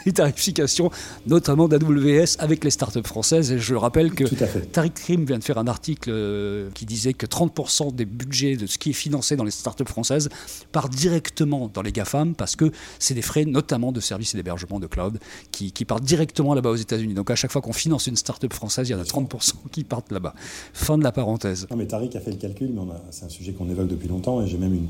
les 0.06 0.14
tarifications, 0.14 0.92
notamment 1.28 1.68
d'AWS 1.68 2.38
avec 2.40 2.64
les 2.64 2.72
startups 2.72 3.06
françaises. 3.06 3.52
Et 3.52 3.60
je 3.60 3.76
rappelle 3.76 4.12
que 4.12 4.24
Tariq 4.72 4.94
Krim 4.94 5.26
vient 5.26 5.40
de 5.40 5.44
faire 5.44 5.58
un 5.58 5.68
article 5.68 6.10
euh, 6.12 6.70
qui 6.74 6.86
disait 6.86 7.14
que 7.14 7.26
30% 7.26 7.96
des 7.96 8.06
budgets 8.06 8.56
de 8.56 8.68
ce 8.68 8.78
qui 8.78 8.92
est 8.92 8.94
financé 8.94 9.36
dans 9.36 9.44
les 9.44 9.52
startups 9.52 9.86
françaises 9.86 10.30
part 10.72 10.90
directement 10.90 11.70
dans 11.74 11.82
les 11.82 11.92
GAFAM, 11.92 12.36
parce 12.36 12.56
que 12.56 12.72
c'est 13.00 13.14
des 13.14 13.22
frais 13.22 13.46
notamment 13.46 13.92
de 13.92 14.00
services 14.00 14.34
et 14.34 14.38
d'hébergement 14.38 14.80
de 14.80 14.88
cloud 14.88 15.20
qui, 15.52 15.72
qui 15.72 15.86
partent 15.86 16.04
directement 16.04 16.54
là-bas 16.54 16.70
aux 16.70 16.76
États-Unis. 16.76 17.14
Donc 17.14 17.32
à 17.32 17.36
chaque 17.36 17.52
fois 17.52 17.62
qu'on 17.62 17.74
finance 17.74 18.08
une 18.08 18.16
startup 18.16 18.54
française, 18.54 18.90
il 18.90 18.92
y 18.92 18.96
en 18.96 19.00
a 19.00 19.04
30% 19.04 19.54
qui 19.72 19.84
partent 19.84 20.12
là-bas. 20.12 20.34
Fin 20.74 20.98
de 20.98 21.04
la 21.04 21.12
parenthèse. 21.12 21.68
Non, 21.70 21.78
mais 21.78 21.88
Tariq 21.88 22.16
a 22.16 22.22
fait 22.22 22.32
le 22.32 22.38
calcul, 22.38 22.72
mais 22.74 22.82
c'est 23.10 23.26
un 23.26 23.30
sujet 23.30 23.54
qu'on 23.54 23.70
évoque 23.70 23.88
depuis 23.88 24.08
longtemps, 24.08 24.42
et 24.42 24.48
j'ai 24.48 24.58
même 24.58 24.74
une 24.74 24.88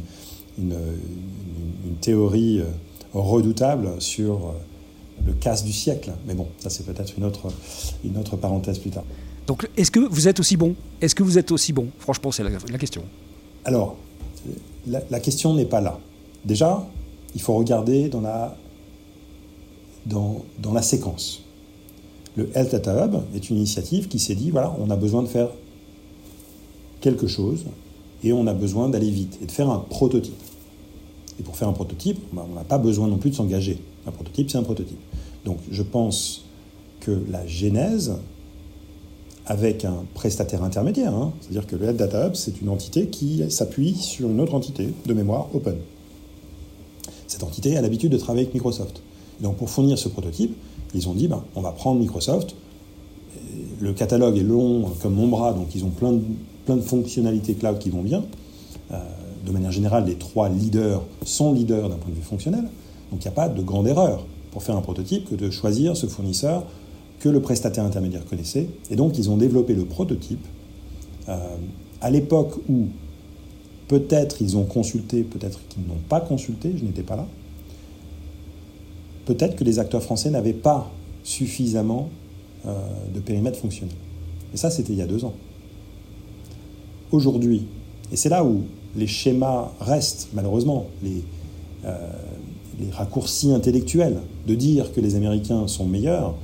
une, 0.57 0.75
théorie 2.01 2.59
euh, 2.59 2.65
redoutable 3.13 3.89
sur 3.99 4.33
euh, 4.33 4.51
le 5.25 5.33
casse 5.33 5.63
du 5.63 5.71
siècle. 5.71 6.11
Mais 6.25 6.33
bon, 6.33 6.47
ça 6.57 6.69
c'est 6.69 6.85
peut-être 6.85 7.13
une 7.17 7.25
autre, 7.25 7.47
une 8.03 8.17
autre 8.17 8.37
parenthèse 8.37 8.79
plus 8.79 8.89
tard. 8.89 9.03
Donc 9.47 9.69
est-ce 9.77 9.91
que 9.91 9.99
vous 9.99 10.27
êtes 10.27 10.39
aussi 10.39 10.57
bon? 10.57 10.75
Est-ce 11.01 11.15
que 11.15 11.23
vous 11.23 11.37
êtes 11.37 11.51
aussi 11.51 11.73
bon? 11.73 11.87
Franchement, 11.99 12.31
c'est 12.31 12.43
la, 12.43 12.77
question. 12.77 13.03
Alors, 13.65 13.97
la, 14.87 15.19
question 15.19 15.53
n'est 15.53 15.65
pas 15.65 15.81
là. 15.81 15.99
Déjà, 16.45 16.87
il 17.35 17.41
faut 17.41 17.53
regarder 17.55 18.09
dans 18.09 18.21
la, 18.21 18.55
dans, 20.05 20.45
dans 20.59 20.73
la 20.73 20.81
séquence. 20.81 21.43
Le 22.35 22.49
Health 22.55 22.71
Data 22.71 23.05
Hub 23.05 23.15
est 23.35 23.49
une 23.49 23.57
initiative 23.57 24.07
qui 24.07 24.19
s'est 24.19 24.35
dit, 24.35 24.51
voilà, 24.51 24.73
on 24.79 24.89
a 24.89 24.95
besoin 24.95 25.21
de 25.21 25.27
faire 25.27 25.49
quelque 27.01 27.27
chose 27.27 27.65
et 28.23 28.33
on 28.33 28.47
a 28.47 28.53
besoin 28.53 28.89
d'aller 28.89 29.09
vite 29.09 29.37
et 29.41 29.45
de 29.45 29.51
faire 29.51 29.69
un 29.69 29.79
prototype. 29.79 30.33
Et 31.39 31.43
pour 31.43 31.55
faire 31.55 31.67
un 31.67 31.73
prototype, 31.73 32.19
on 32.35 32.55
n'a 32.55 32.63
pas 32.63 32.77
besoin 32.77 33.07
non 33.07 33.17
plus 33.17 33.31
de 33.31 33.35
s'engager. 33.35 33.79
Un 34.05 34.11
prototype, 34.11 34.49
c'est 34.49 34.57
un 34.57 34.63
prototype. 34.63 34.99
Donc 35.45 35.57
je 35.71 35.83
pense 35.83 36.45
que 36.99 37.19
la 37.29 37.45
genèse, 37.47 38.13
avec 39.45 39.85
un 39.85 40.03
prestataire 40.13 40.63
intermédiaire, 40.63 41.13
hein, 41.15 41.33
c'est-à-dire 41.41 41.65
que 41.65 41.75
le 41.75 41.89
Head 41.89 41.97
Data 41.97 42.27
Hub, 42.27 42.35
c'est 42.35 42.61
une 42.61 42.69
entité 42.69 43.07
qui 43.07 43.43
s'appuie 43.49 43.95
sur 43.95 44.29
une 44.29 44.39
autre 44.39 44.53
entité 44.53 44.89
de 45.05 45.13
mémoire 45.13 45.47
open. 45.53 45.77
Cette 47.27 47.43
entité 47.43 47.75
a 47.77 47.81
l'habitude 47.81 48.11
de 48.11 48.17
travailler 48.17 48.43
avec 48.43 48.53
Microsoft. 48.53 49.01
donc 49.39 49.57
pour 49.57 49.69
fournir 49.69 49.97
ce 49.97 50.09
prototype, 50.09 50.55
ils 50.93 51.07
ont 51.07 51.13
dit, 51.13 51.27
ben, 51.27 51.43
on 51.55 51.61
va 51.61 51.71
prendre 51.71 51.99
Microsoft, 51.99 52.55
le 53.79 53.93
catalogue 53.93 54.37
est 54.37 54.43
long 54.43 54.91
comme 55.01 55.15
mon 55.15 55.27
bras, 55.27 55.53
donc 55.53 55.73
ils 55.73 55.83
ont 55.83 55.89
plein 55.89 56.11
de 56.11 56.21
plein 56.65 56.75
de 56.75 56.81
fonctionnalités 56.81 57.53
cloud 57.53 57.79
qui 57.79 57.89
vont 57.89 58.01
bien. 58.01 58.23
Euh, 58.91 58.97
de 59.45 59.51
manière 59.51 59.71
générale, 59.71 60.05
les 60.05 60.15
trois 60.15 60.49
leaders 60.49 61.01
sont 61.25 61.53
leaders 61.53 61.89
d'un 61.89 61.95
point 61.95 62.11
de 62.11 62.15
vue 62.15 62.21
fonctionnel. 62.21 62.63
Donc 63.11 63.23
il 63.23 63.27
n'y 63.27 63.27
a 63.27 63.31
pas 63.31 63.49
de 63.49 63.61
grande 63.61 63.87
erreur 63.87 64.25
pour 64.51 64.63
faire 64.63 64.75
un 64.75 64.81
prototype 64.81 65.29
que 65.29 65.35
de 65.35 65.49
choisir 65.49 65.97
ce 65.97 66.07
fournisseur 66.07 66.63
que 67.19 67.29
le 67.29 67.41
prestataire 67.41 67.83
intermédiaire 67.83 68.25
connaissait. 68.25 68.67
Et 68.89 68.95
donc 68.95 69.17
ils 69.17 69.29
ont 69.29 69.37
développé 69.37 69.73
le 69.73 69.85
prototype 69.85 70.45
euh, 71.29 71.37
à 72.01 72.09
l'époque 72.09 72.57
où 72.69 72.87
peut-être 73.87 74.41
ils 74.41 74.57
ont 74.57 74.63
consulté, 74.63 75.23
peut-être 75.23 75.59
qu'ils 75.69 75.83
n'ont 75.83 76.01
pas 76.07 76.21
consulté, 76.21 76.73
je 76.77 76.83
n'étais 76.83 77.03
pas 77.03 77.15
là. 77.15 77.27
Peut-être 79.25 79.55
que 79.55 79.63
les 79.63 79.79
acteurs 79.79 80.01
français 80.01 80.29
n'avaient 80.29 80.53
pas 80.53 80.89
suffisamment 81.23 82.09
euh, 82.65 82.73
de 83.13 83.19
périmètre 83.19 83.59
fonctionnel. 83.59 83.95
Et 84.53 84.57
ça, 84.57 84.69
c'était 84.69 84.93
il 84.93 84.99
y 84.99 85.01
a 85.01 85.07
deux 85.07 85.23
ans 85.25 85.33
aujourd'hui, 87.11 87.67
et 88.11 88.15
c'est 88.15 88.29
là 88.29 88.43
où 88.43 88.61
les 88.95 89.07
schémas 89.07 89.71
restent, 89.79 90.29
malheureusement, 90.33 90.87
les, 91.03 91.23
euh, 91.85 91.97
les 92.79 92.89
raccourcis 92.91 93.51
intellectuels, 93.51 94.17
de 94.47 94.55
dire 94.55 94.91
que 94.93 94.99
les 94.99 95.15
Américains 95.15 95.67
sont 95.67 95.85
meilleurs, 95.85 96.35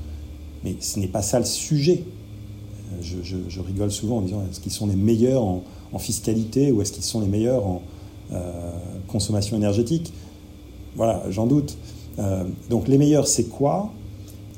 mais 0.64 0.76
ce 0.80 1.00
n'est 1.00 1.08
pas 1.08 1.22
ça 1.22 1.40
le 1.40 1.46
sujet. 1.46 2.04
Euh, 2.94 3.02
je, 3.02 3.60
rigole 3.60 3.92
souvent 3.92 4.18
en 4.18 4.22
disant 4.22 4.44
est-ce 4.50 4.60
qu'ils 4.60 4.72
sont 4.72 4.88
les 4.88 4.96
meilleurs 4.96 5.44
en, 5.44 5.64
fiscalité 6.00 6.72
ou 6.72 6.84
est-ce 6.84 6.92
qu'ils 6.92 7.04
sont 7.04 7.22
les 7.22 7.28
meilleurs 7.28 7.66
en 7.66 7.82
euh, 8.32 8.72
consommation 9.08 9.58
énergétique? 9.58 10.14
Voilà, 10.96 11.24
j'en 11.30 11.48
doute. 11.48 11.78
donc 12.70 12.88
les 12.88 12.98
meilleurs, 12.98 13.28
c'est 13.28 13.46
quoi? 13.46 13.92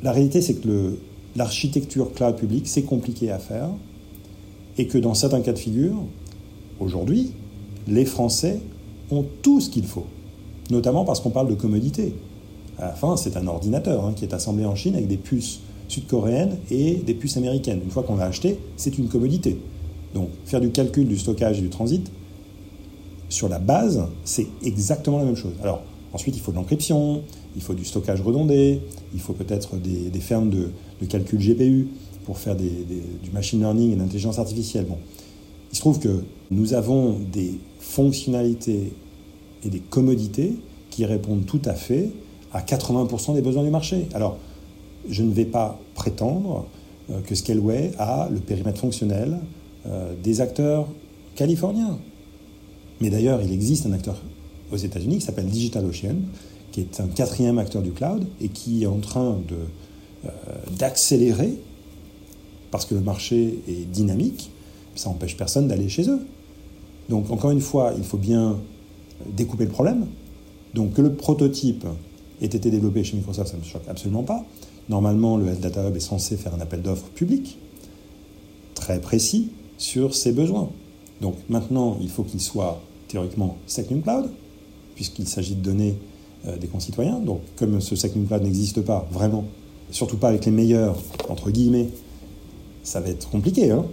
La 0.04 0.12
réalité, 0.12 0.42
c'est 0.42 0.56
que 0.56 0.98
l'architecture 1.36 2.14
cloud 2.14 2.36
public, 2.36 2.68
c'est 2.68 2.84
compliqué 2.84 3.32
à 3.32 3.40
faire 3.40 3.70
et 4.80 4.88
que 4.88 4.98
dans 4.98 5.14
certains 5.14 5.42
cas 5.42 5.52
de 5.52 5.60
figure, 5.60 5.94
aujourd'hui, 6.80 7.34
les 7.86 8.06
Français 8.06 8.62
ont 9.12 9.26
tout 9.42 9.60
ce 9.60 9.70
qu'il 9.70 9.86
faut, 9.86 10.06
notamment 10.72 11.04
parce 11.04 11.20
qu'on 11.20 11.32
parle 11.32 11.50
de 11.50 11.54
commodité. 11.54 12.16
À 12.78 12.86
la 12.86 12.94
fin, 12.94 13.18
c'est 13.18 13.36
un 13.36 13.46
ordinateur 13.48 14.06
hein, 14.06 14.14
qui 14.16 14.24
est 14.24 14.34
assemblé 14.34 14.64
en 14.64 14.76
Chine 14.76 14.96
avec 14.96 15.10
des 15.10 15.18
puces 15.18 15.60
sud-coréennes 15.90 16.60
et 16.72 16.94
des 16.94 17.14
puces 17.14 17.36
américaines. 17.36 17.82
Une 17.84 17.92
fois 17.92 18.04
qu'on 18.04 18.16
l'a 18.16 18.28
acheté, 18.28 18.58
c'est 18.78 18.98
une 18.98 19.10
commodité. 19.10 19.60
Donc 20.14 20.30
faire 20.46 20.62
du 20.62 20.70
calcul 20.70 21.10
du 21.10 21.18
stockage 21.18 21.60
et 21.60 21.62
du 21.62 21.70
transit, 21.70 22.10
sur 23.28 23.50
la 23.50 23.60
base, 23.60 24.02
c'est 24.24 24.48
exactement 24.64 25.18
la 25.20 25.26
même 25.26 25.36
chose. 25.36 25.56
Alors 25.62 25.82
ensuite, 26.14 26.36
il 26.36 26.40
faut 26.40 26.52
de 26.52 26.58
l'encryption, 26.58 27.24
il 27.56 27.62
faut 27.62 27.74
du 27.74 27.86
stockage 27.86 28.22
redondé, 28.22 28.82
il 29.14 29.20
faut 29.20 29.34
peut-être 29.34 29.78
des, 29.78 30.20
fermes 30.20 30.50
de, 30.50 30.72
calcul 31.08 31.40
GPU 31.40 31.88
pour 32.26 32.38
faire 32.38 32.56
du 32.56 33.32
machine 33.34 33.60
learning 33.60 33.92
et 33.92 33.96
de 33.96 34.00
l'intelligence 34.00 34.40
artificielle. 34.40 34.86
Bon. 34.86 34.98
Il 35.72 35.76
se 35.76 35.82
trouve 35.82 36.00
que 36.00 36.24
nous 36.52 36.74
avons 36.74 37.18
des 37.32 37.54
fonctionnalités 37.80 38.94
et 39.64 39.70
des 39.70 39.80
commodités 39.80 40.54
qui 40.90 41.06
répondent 41.06 41.46
tout 41.46 41.62
à 41.66 41.74
fait 41.74 42.10
à 42.54 42.62
80% 42.62 43.36
des 43.36 43.42
besoins 43.42 43.64
du 43.64 43.70
marché. 43.70 44.08
Alors, 44.14 44.38
je 45.08 45.24
ne 45.24 45.32
vais 45.32 45.46
pas 45.46 45.80
prétendre 45.94 46.66
euh, 47.10 47.22
que 47.22 47.36
Scaleway 47.36 47.92
a 48.00 48.30
le 48.32 48.40
périmètre 48.40 48.80
fonctionnel 48.80 49.40
euh, 49.88 50.14
des 50.22 50.42
acteurs 50.42 50.88
californiens. 51.36 52.00
Mais 53.02 53.10
d'ailleurs, 53.10 53.42
il 53.42 53.54
existe 53.54 53.86
un 53.86 53.94
acteur 53.94 54.22
aux 54.72 54.78
États-Unis 54.78 55.20
qui 55.20 55.26
s'appelle 55.26 55.48
DigitalOcean, 55.48 56.16
qui 56.72 56.82
est 56.82 57.00
un 57.00 57.08
quatrième 57.08 57.58
acteur 57.58 57.82
du 57.82 57.92
cloud 57.92 58.26
et 58.42 58.50
qui 58.50 58.84
est 58.84 58.88
en 58.88 59.00
train 59.00 59.38
euh, 59.52 60.30
d'accélérer 60.78 61.58
parce 62.72 62.86
que 62.86 62.94
le 62.94 63.02
marché 63.02 63.60
est 63.68 63.90
dynamique, 63.90 64.52
ça 64.96 65.10
n'empêche 65.10 65.36
personne 65.38 65.68
d'aller 65.68 65.90
chez 65.90 66.10
eux. 66.10 66.20
Donc 67.10 67.32
encore 67.32 67.52
une 67.52 67.62
fois, 67.62 67.94
il 67.98 68.04
faut 68.04 68.18
bien 68.18 68.58
découper 69.26 69.66
le 69.66 69.72
problème. 69.72 70.06
Donc 70.76 70.94
que 70.94 71.02
le 71.02 71.14
prototype 71.14 71.86
ait 72.42 72.46
été 72.46 72.70
développé 72.70 73.04
chez 73.04 73.18
Microsoft, 73.18 73.50
ça 73.50 73.58
ne 73.58 73.62
me 73.62 73.66
choque 73.66 73.88
absolument 73.88 74.24
pas. 74.24 74.46
Normalement, 74.88 75.38
le 75.38 75.54
Data 75.56 75.88
Hub 75.88 75.96
est 75.96 76.00
censé 76.00 76.38
faire 76.38 76.54
un 76.54 76.62
appel 76.62 76.82
d'offres 76.82 77.10
public, 77.16 77.58
très 78.76 79.00
précis, 79.00 79.50
sur 79.78 80.16
ses 80.16 80.32
besoins. 80.32 80.70
Donc 81.22 81.36
maintenant, 81.48 81.98
il 82.02 82.10
faut 82.10 82.24
qu'il 82.24 82.42
soit 82.42 82.82
théoriquement 83.08 83.58
Second 83.68 84.02
Cloud, 84.02 84.30
puisqu'il 85.00 85.30
s'agit 85.30 85.56
de 85.56 85.62
donner 85.62 85.96
euh, 86.46 86.58
des 86.58 86.68
concitoyens. 86.68 87.20
Donc 87.20 87.40
comme 87.56 87.80
ce 87.80 87.96
Second 87.96 88.22
Cloud 88.28 88.44
n'existe 88.44 88.82
pas 88.82 89.08
vraiment, 89.14 89.46
surtout 89.92 90.18
pas 90.18 90.28
avec 90.28 90.44
les 90.44 90.52
meilleurs, 90.52 90.98
entre 91.30 91.52
guillemets, 91.52 91.88
ça 92.84 93.00
va 93.00 93.08
être 93.08 93.30
compliqué. 93.30 93.72
Hein 93.72 93.86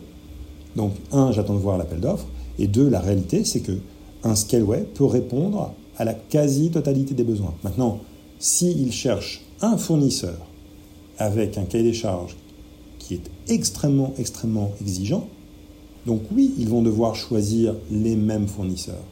Donc, 0.75 0.95
un, 1.13 1.31
j'attends 1.31 1.55
de 1.55 1.61
voir 1.61 1.79
l'appel 1.79 2.01
d'offres. 2.01 2.27
Et 2.59 2.67
deux, 2.67 2.89
la 2.89 2.99
réalité, 2.99 3.45
c'est 3.45 3.61
que 3.61 3.79
un 4.25 4.35
Scaleway 4.35 4.85
peut 4.95 5.05
répondre 5.05 5.75
à 5.97 6.05
la 6.05 6.15
quasi-totalité 6.15 7.15
des 7.15 7.23
besoins. 7.23 7.55
Maintenant, 7.63 8.01
s'il 8.41 8.91
cherche 8.91 9.45
un 9.61 9.77
fournisseur 9.77 10.39
avec 11.19 11.57
un 11.57 11.67
cahier 11.67 11.85
des 11.85 11.95
charges 11.95 12.37
qui 12.99 13.15
est 13.15 13.31
extrêmement, 13.47 14.13
extrêmement 14.19 14.73
exigeant, 14.81 15.29
donc 16.05 16.23
oui, 16.35 16.53
ils 16.59 16.69
vont 16.69 16.83
devoir 16.83 17.15
choisir 17.15 17.77
les 17.93 18.17
mêmes 18.17 18.49
fournisseurs. 18.49 19.05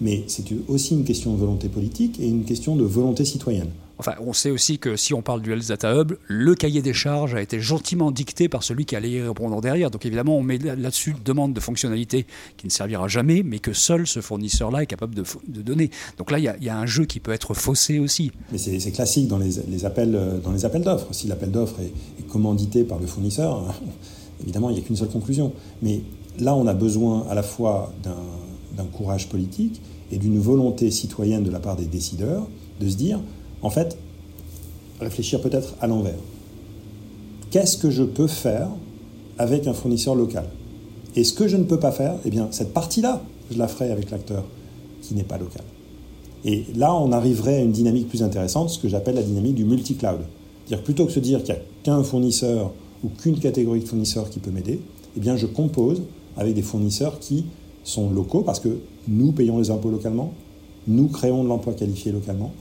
Mais 0.00 0.24
c'est 0.28 0.44
aussi 0.68 0.94
une 0.94 1.04
question 1.04 1.32
de 1.32 1.38
volonté 1.38 1.68
politique 1.68 2.20
et 2.20 2.28
une 2.28 2.44
question 2.44 2.76
de 2.76 2.84
volonté 2.84 3.24
citoyenne. 3.24 3.70
Enfin, 3.98 4.12
on 4.20 4.34
sait 4.34 4.50
aussi 4.50 4.78
que 4.78 4.94
si 4.96 5.14
on 5.14 5.22
parle 5.22 5.40
du 5.40 5.52
Health 5.52 5.68
Data 5.68 5.94
Hub, 5.94 6.12
le 6.26 6.54
cahier 6.54 6.82
des 6.82 6.92
charges 6.92 7.34
a 7.34 7.40
été 7.40 7.60
gentiment 7.60 8.10
dicté 8.10 8.48
par 8.48 8.62
celui 8.62 8.84
qui 8.84 8.94
allait 8.94 9.10
y 9.10 9.22
répondre 9.22 9.58
derrière. 9.62 9.90
Donc 9.90 10.04
évidemment, 10.04 10.36
on 10.36 10.42
met 10.42 10.58
là-dessus 10.58 11.12
une 11.12 11.22
demande 11.24 11.54
de 11.54 11.60
fonctionnalité 11.60 12.26
qui 12.58 12.66
ne 12.66 12.70
servira 12.70 13.08
jamais, 13.08 13.42
mais 13.42 13.58
que 13.58 13.72
seul 13.72 14.06
ce 14.06 14.20
fournisseur-là 14.20 14.82
est 14.82 14.86
capable 14.86 15.14
de, 15.14 15.24
donner. 15.62 15.90
Donc 16.18 16.30
là, 16.30 16.38
il 16.38 16.44
y, 16.44 16.68
a 16.68 16.78
un 16.78 16.86
jeu 16.86 17.06
qui 17.06 17.20
peut 17.20 17.32
être 17.32 17.54
faussé 17.54 17.98
aussi. 17.98 18.32
Mais 18.52 18.58
c'est 18.58 18.92
classique 18.92 19.28
dans 19.28 19.38
les, 19.38 19.84
appels 19.86 20.14
euh, 20.14 20.38
dans 20.38 20.52
les 20.52 20.66
appels 20.66 20.82
d'offres. 20.82 21.08
Si 21.12 21.26
l'appel 21.26 21.50
d'offres 21.50 21.80
est, 21.80 22.26
commandité 22.28 22.84
par 22.84 22.98
le 22.98 23.06
fournisseur, 23.06 23.74
évidemment, 24.42 24.68
il 24.68 24.74
n'y 24.74 24.80
a 24.80 24.82
qu'une 24.82 24.96
seule 24.96 25.08
conclusion. 25.08 25.52
Mais 25.80 26.02
là, 26.38 26.54
on 26.54 26.66
a 26.66 26.74
besoin 26.74 27.26
à 27.30 27.34
la 27.34 27.42
fois 27.42 27.94
d'un 28.02 28.16
courage 28.84 29.28
politique 29.28 29.80
et 30.12 30.18
d'une 30.18 30.38
volonté 30.38 30.90
citoyenne 30.90 31.42
de 31.42 31.50
la 31.50 31.60
part 31.60 31.76
des 31.76 31.86
décideurs 31.86 32.46
de 32.80 32.88
se 32.88 32.96
dire 32.96 33.20
en 33.62 33.70
fait, 33.70 33.96
réfléchir 35.00 35.40
peut-être 35.40 35.74
à 35.80 35.86
l'envers. 35.86 36.18
Qu'est-ce 37.50 37.78
que 37.78 37.90
je 37.90 38.02
peux 38.02 38.26
faire 38.26 38.68
avec 39.38 39.66
un 39.66 39.72
fournisseur 39.72 40.14
local? 40.14 40.46
Et 41.14 41.24
ce 41.24 41.32
que 41.32 41.48
je 41.48 41.56
ne 41.56 41.64
peux 41.64 41.80
pas 41.80 41.92
faire, 41.92 42.16
eh 42.24 42.30
bien, 42.30 42.48
cette 42.50 42.72
partie-là, 42.72 43.22
je 43.50 43.58
la 43.58 43.68
ferai 43.68 43.90
avec 43.90 44.10
l'acteur 44.10 44.44
qui 45.02 45.14
n'est 45.14 45.24
pas 45.24 45.38
local. 45.38 45.62
Et 46.44 46.64
là, 46.74 46.94
on 46.94 47.12
arriverait 47.12 47.56
à 47.56 47.60
une 47.60 47.72
dynamique 47.72 48.08
plus 48.08 48.22
intéressante, 48.22 48.70
ce 48.70 48.78
que 48.78 48.88
j'appelle 48.88 49.14
la 49.14 49.22
dynamique 49.22 49.54
du 49.54 49.64
multi-cloud. 49.64 50.20
Dire 50.68 50.82
plutôt 50.82 51.06
que 51.06 51.12
se 51.12 51.20
dire 51.20 51.42
qu'il 51.42 51.54
n'y 51.54 51.60
a 51.60 51.62
qu'un 51.82 52.02
fournisseur 52.02 52.72
ou 53.02 53.08
qu'une 53.08 53.38
catégorie 53.38 53.80
de 53.80 53.88
fournisseurs 53.88 54.28
qui 54.28 54.40
peut 54.40 54.50
m'aider, 54.50 54.80
eh 55.16 55.20
bien, 55.20 55.36
je 55.36 55.46
compose 55.46 56.02
avec 56.36 56.54
des 56.54 56.62
fournisseurs 56.62 57.18
qui 57.18 57.46
sont 57.86 58.10
locaux 58.10 58.42
parce 58.42 58.60
que 58.60 58.78
nous 59.08 59.32
payons 59.32 59.58
les 59.58 59.70
impôts 59.70 59.90
localement, 59.90 60.34
nous 60.86 61.08
créons 61.08 61.44
de 61.44 61.48
l'emploi 61.48 61.72
qualifié 61.72 62.12
localement 62.12 62.52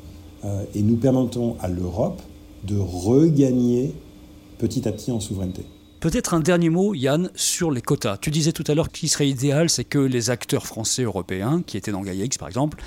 euh, 0.46 0.64
et 0.74 0.82
nous 0.82 0.96
permettons 0.96 1.56
à 1.60 1.68
l'Europe 1.68 2.22
de 2.64 2.78
regagner 2.78 3.94
petit 4.58 4.88
à 4.88 4.92
petit 4.92 5.12
en 5.12 5.20
souveraineté. 5.20 5.64
Peut-être 6.00 6.36
un 6.36 6.40
dernier 6.40 6.70
mot, 6.70 6.94
Yann, 6.94 7.32
sur 7.34 7.72
les 7.72 7.82
quotas. 7.82 8.18
Tu 8.18 8.30
disais 8.30 8.52
tout 8.52 8.64
à 8.68 8.76
l'heure 8.76 8.90
qu'il 8.90 9.10
serait 9.10 9.28
idéal, 9.28 9.72
c'est 9.72 9.84
que 9.84 9.98
les 9.98 10.30
acteurs 10.30 10.68
français 10.68 11.02
européens, 11.02 11.64
qui 11.66 11.78
étaient 11.78 11.92
dans 11.92 12.02
GaiaX 12.02 12.38
par 12.38 12.48
exemple, 12.48 12.78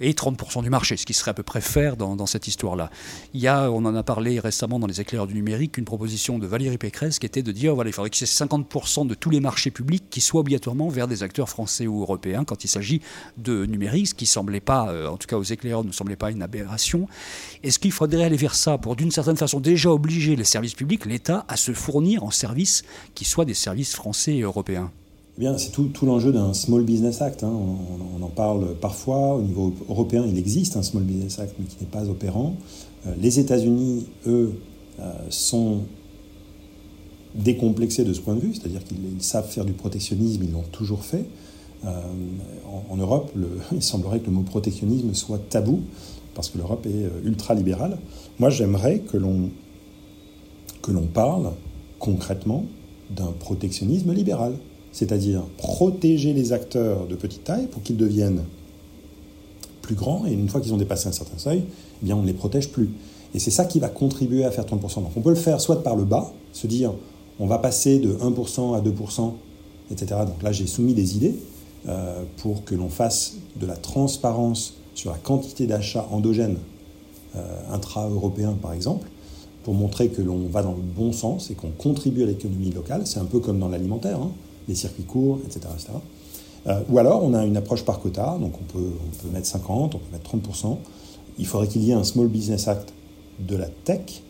et 0.00 0.12
30% 0.12 0.62
du 0.62 0.70
marché, 0.70 0.96
ce 0.96 1.06
qui 1.06 1.14
serait 1.14 1.30
à 1.30 1.34
peu 1.34 1.42
près 1.42 1.60
faire 1.60 1.96
dans, 1.96 2.26
cette 2.26 2.48
histoire-là. 2.48 2.90
Il 3.32 3.48
on 3.48 3.84
en 3.84 3.94
a 3.94 4.02
parlé 4.02 4.40
récemment 4.40 4.78
dans 4.78 4.86
les 4.86 5.00
éclaireurs 5.00 5.26
du 5.26 5.34
numérique, 5.34 5.76
une 5.78 5.84
proposition 5.84 6.38
de 6.38 6.46
Valérie 6.46 6.78
Pécresse 6.78 7.18
qui 7.18 7.26
était 7.26 7.42
de 7.42 7.52
dire 7.52 7.74
voilà, 7.74 7.90
il 7.90 7.92
faudrait 7.92 8.10
que 8.10 8.16
c'est 8.16 8.24
50% 8.24 9.06
de 9.06 9.14
tous 9.14 9.30
les 9.30 9.40
marchés 9.40 9.70
publics 9.70 10.04
qui 10.10 10.20
soient 10.20 10.40
obligatoirement 10.40 10.88
vers 10.88 11.06
des 11.06 11.22
acteurs 11.22 11.48
français 11.48 11.86
ou 11.86 12.00
européens 12.00 12.44
quand 12.44 12.64
il 12.64 12.68
s'agit 12.68 13.00
de 13.36 13.66
numérique, 13.66 14.08
ce 14.08 14.14
qui 14.14 14.26
semblait 14.26 14.60
pas, 14.60 14.90
euh, 14.90 15.08
en 15.08 15.16
tout 15.16 15.26
cas 15.26 15.36
aux 15.36 15.42
éclaireurs, 15.42 15.84
ne 15.84 15.92
semblait 15.92 16.16
pas 16.16 16.30
une 16.30 16.42
aberration. 16.42 17.06
Est-ce 17.62 17.78
qu'il 17.78 17.92
faudrait 17.92 18.24
aller 18.24 18.36
vers 18.36 18.54
ça 18.54 18.78
pour 18.78 18.96
d'une 18.96 19.10
certaine 19.10 19.36
façon 19.36 19.60
déjà 19.60 19.90
obliger 19.90 20.36
les 20.36 20.44
services 20.44 20.74
publics, 20.74 21.04
l'État, 21.04 21.44
à 21.48 21.56
se 21.56 21.72
fournir 21.72 22.24
en 22.24 22.30
services 22.30 22.82
qui 23.14 23.24
soient 23.24 23.44
des 23.44 23.54
services 23.54 23.94
français 23.94 24.36
et 24.36 24.42
européens? 24.42 24.90
Eh 25.36 25.40
bien, 25.40 25.58
c'est 25.58 25.70
tout, 25.70 25.90
l'enjeu 26.02 26.32
d'un 26.32 26.54
Small 26.54 26.84
Business 26.84 27.20
Act. 27.20 27.42
Hein. 27.42 27.52
On, 27.52 28.22
en 28.22 28.28
parle 28.28 28.76
parfois. 28.76 29.34
Au 29.34 29.42
niveau 29.42 29.74
européen, 29.88 30.24
il 30.28 30.38
existe 30.38 30.76
un 30.76 30.82
Small 30.82 31.02
Business 31.02 31.40
Act, 31.40 31.56
mais 31.58 31.66
qui 31.66 31.76
n'est 31.80 31.90
pas 31.90 32.08
opérant. 32.08 32.54
Euh, 33.06 33.14
les 33.20 33.40
États-Unis, 33.40 34.06
eux, 34.28 34.54
euh, 35.00 35.12
sont 35.30 35.80
décomplexés 37.34 38.04
de 38.04 38.12
ce 38.12 38.20
point 38.20 38.36
de 38.36 38.40
vue, 38.40 38.54
c'est-à-dire 38.54 38.84
qu'ils 38.84 39.20
savent 39.20 39.50
faire 39.50 39.64
du 39.64 39.72
protectionnisme, 39.72 40.44
ils 40.44 40.52
l'ont 40.52 40.62
toujours 40.70 41.04
fait. 41.04 41.24
Euh, 41.84 42.00
en, 42.88 42.96
Europe, 42.96 43.32
il 43.72 43.82
semblerait 43.82 44.20
que 44.20 44.26
le 44.26 44.32
mot 44.32 44.42
protectionnisme 44.42 45.14
soit 45.14 45.40
tabou, 45.50 45.80
parce 46.36 46.48
que 46.48 46.58
l'Europe 46.58 46.86
est 46.86 47.26
ultra-libérale. 47.26 47.98
Moi, 48.38 48.50
j'aimerais 48.50 49.00
que 49.00 49.16
l'on 49.16 49.50
parle 51.12 51.50
concrètement 51.98 52.66
d'un 53.10 53.32
protectionnisme 53.32 54.12
libéral 54.12 54.54
c'est-à-dire 54.94 55.42
protéger 55.58 56.32
les 56.32 56.52
acteurs 56.52 57.06
de 57.08 57.16
petite 57.16 57.42
taille 57.42 57.66
pour 57.66 57.82
qu'ils 57.82 57.96
deviennent 57.96 58.44
plus 59.82 59.96
grands, 59.96 60.24
et 60.24 60.32
une 60.32 60.48
fois 60.48 60.60
qu'ils 60.60 60.72
ont 60.72 60.78
dépassé 60.78 61.08
un 61.08 61.12
certain 61.12 61.36
seuil, 61.36 61.64
eh 62.00 62.06
bien 62.06 62.16
on 62.16 62.22
ne 62.22 62.26
les 62.26 62.32
protège 62.32 62.70
plus. 62.70 62.88
Et 63.34 63.40
c'est 63.40 63.50
ça 63.50 63.64
qui 63.64 63.80
va 63.80 63.88
contribuer 63.88 64.44
à 64.44 64.52
faire 64.52 64.64
30%. 64.64 65.02
Donc 65.02 65.10
on 65.16 65.20
peut 65.20 65.30
le 65.30 65.34
faire 65.34 65.60
soit 65.60 65.82
par 65.82 65.96
le 65.96 66.04
bas, 66.04 66.32
se 66.52 66.68
dire 66.68 66.92
on 67.40 67.46
va 67.46 67.58
passer 67.58 67.98
de 67.98 68.14
1% 68.14 68.76
à 68.76 68.80
2%, 68.80 69.32
etc. 69.90 70.20
Donc 70.26 70.40
là 70.44 70.52
j'ai 70.52 70.68
soumis 70.68 70.94
des 70.94 71.16
idées 71.16 71.34
euh, 71.88 72.22
pour 72.36 72.64
que 72.64 72.76
l'on 72.76 72.88
fasse 72.88 73.34
de 73.56 73.66
la 73.66 73.76
transparence 73.76 74.74
sur 74.94 75.10
la 75.10 75.18
quantité 75.18 75.66
d'achats 75.66 76.06
endogènes 76.12 76.58
euh, 77.34 77.42
intra-européens 77.72 78.56
par 78.62 78.72
exemple, 78.72 79.08
pour 79.64 79.74
montrer 79.74 80.08
que 80.08 80.22
l'on 80.22 80.46
va 80.46 80.62
dans 80.62 80.74
le 80.74 80.82
bon 80.82 81.12
sens 81.12 81.50
et 81.50 81.54
qu'on 81.54 81.70
contribue 81.70 82.22
à 82.22 82.26
l'économie 82.26 82.70
locale. 82.70 83.02
C'est 83.06 83.18
un 83.18 83.24
peu 83.24 83.40
comme 83.40 83.58
dans 83.58 83.68
l'alimentaire. 83.68 84.20
Hein 84.20 84.30
les 84.68 84.74
circuits 84.74 85.04
courts, 85.04 85.38
etc. 85.46 85.68
Euh, 86.66 86.80
ou 86.88 86.98
alors, 86.98 87.22
on 87.22 87.34
a 87.34 87.44
une 87.44 87.56
approche 87.56 87.84
par 87.84 88.00
quota, 88.00 88.36
donc 88.40 88.54
on 88.60 88.72
peut, 88.72 88.92
on 88.94 89.22
peut 89.22 89.32
mettre 89.32 89.46
50, 89.46 89.94
on 89.94 89.98
peut 89.98 90.04
mettre 90.12 90.36
30%. 90.36 90.78
Il 91.38 91.46
faudrait 91.46 91.68
qu'il 91.68 91.82
y 91.82 91.90
ait 91.90 91.94
un 91.94 92.04
Small 92.04 92.28
Business 92.28 92.68
Act 92.68 92.92
de 93.38 93.56
la 93.56 93.66
tech, 93.66 94.22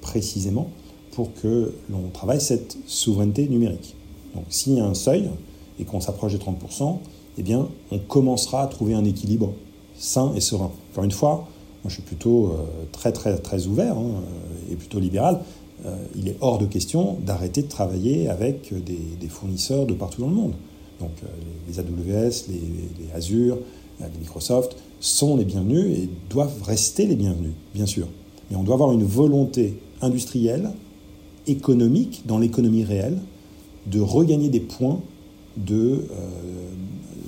précisément, 0.00 0.68
pour 1.12 1.32
que 1.34 1.74
l'on 1.90 2.08
travaille 2.12 2.40
cette 2.40 2.76
souveraineté 2.86 3.48
numérique. 3.48 3.94
Donc, 4.34 4.44
s'il 4.48 4.74
y 4.74 4.80
a 4.80 4.84
un 4.84 4.94
seuil 4.94 5.30
et 5.78 5.84
qu'on 5.84 6.00
s'approche 6.00 6.32
des 6.32 6.38
30%, 6.38 6.98
eh 7.38 7.42
bien, 7.42 7.68
on 7.90 7.98
commencera 7.98 8.62
à 8.62 8.66
trouver 8.66 8.94
un 8.94 9.04
équilibre 9.04 9.52
sain 9.96 10.32
et 10.34 10.40
serein. 10.40 10.72
Encore 10.92 11.04
une 11.04 11.12
fois, 11.12 11.48
moi, 11.84 11.88
je 11.88 11.94
suis 11.94 12.02
plutôt 12.02 12.46
euh, 12.46 12.64
très, 12.90 13.12
très, 13.12 13.38
très 13.38 13.66
ouvert 13.66 13.96
hein, 13.96 14.22
et 14.70 14.74
plutôt 14.74 14.98
libéral. 14.98 15.40
Euh, 15.86 15.96
il 16.16 16.28
est 16.28 16.36
hors 16.40 16.58
de 16.58 16.66
question 16.66 17.18
d'arrêter 17.24 17.62
de 17.62 17.68
travailler 17.68 18.28
avec 18.28 18.72
des, 18.84 19.28
fournisseurs 19.28 19.86
de 19.86 19.94
partout 19.94 20.22
dans 20.22 20.28
le 20.28 20.34
monde. 20.34 20.54
Donc 21.00 21.10
euh, 21.22 21.28
les, 21.68 21.78
AWS, 21.78 22.46
les, 22.48 23.12
Azure, 23.14 23.58
euh, 24.00 24.04
les 24.12 24.18
Microsoft 24.18 24.76
sont 25.00 25.36
les 25.36 25.44
bienvenus 25.44 25.98
et 25.98 26.08
doivent 26.28 26.62
rester 26.62 27.06
les 27.06 27.14
bienvenus, 27.14 27.52
bien 27.74 27.86
sûr. 27.86 28.08
Mais 28.50 28.56
on 28.56 28.64
doit 28.64 28.74
avoir 28.74 28.92
une 28.92 29.04
volonté 29.04 29.78
industrielle, 30.00 30.70
économique, 31.46 32.22
dans 32.26 32.38
l'économie 32.38 32.84
réelle, 32.84 33.18
de 33.86 34.00
regagner 34.00 34.48
des 34.48 34.60
points 34.60 35.00
de, 35.56 36.04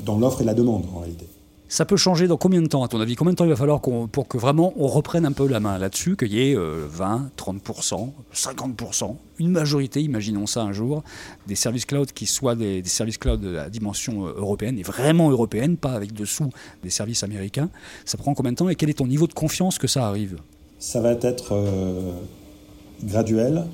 dans 0.05 0.19
l'offre 0.19 0.43
et 0.43 0.45
la 0.45 0.55
demande 0.55 0.85
en 0.95 0.99
réalité. 0.99 1.27
Ça 1.71 1.85
peut 1.85 1.97
changer 1.97 2.27
dans 2.27 2.37
combien 2.37 2.61
de 2.61 2.67
temps, 2.67 2.83
à 2.83 2.89
ton 2.89 3.01
avis? 3.01 3.15
Combien 3.15 3.31
de 3.31 3.37
temps 3.37 3.45
il 3.45 3.51
va 3.51 3.55
falloir 3.55 3.81
pour 3.81 4.27
que 4.27 4.37
vraiment 4.37 4.73
on 4.77 4.89
reprenne 4.89 5.25
un 5.25 5.31
peu 5.31 5.47
la 5.47 5.61
main 5.61 5.79
là-dessus, 5.79 6.17
qu'il 6.17 6.33
y 6.33 6.51
ait 6.51 6.57
20, 6.57 7.31
30%, 7.39 8.11
50%, 8.35 9.15
une 9.39 9.53
majorité, 9.53 10.03
imaginons 10.03 10.47
ça 10.49 10.63
un 10.63 10.73
jour, 10.73 11.05
des 11.47 11.55
services 11.55 11.87
cloud 11.87 12.11
qui 12.11 12.27
soient 12.27 12.57
des, 12.57 12.83
services 12.87 13.19
cloud 13.19 13.41
de 13.41 13.51
la 13.51 13.71
dimension 13.71 14.27
euh, 14.27 14.33
européenne, 14.37 14.81
et 14.81 14.83
vraiment 14.83 15.31
européenne, 15.31 15.77
pas 15.77 15.93
avec 15.93 16.13
dessous 16.13 16.51
des 16.83 16.91
services 16.91 17.23
américains. 17.23 17.71
Ça 18.05 18.19
prend 18.19 18.35
combien 18.35 18.51
de 18.51 18.57
temps 18.57 18.69
et 18.69 18.75
quel 18.75 18.91
est 18.91 18.95
ton 18.95 19.07
niveau 19.07 19.29
de 19.29 19.33
confiance 19.33 19.79
que 19.79 19.87
ça 19.87 20.09
arrive? 20.09 20.39
Ça 20.81 21.01
va 21.01 21.13
être 21.13 21.53
euh, 21.53 22.15
graduel. 23.05 23.65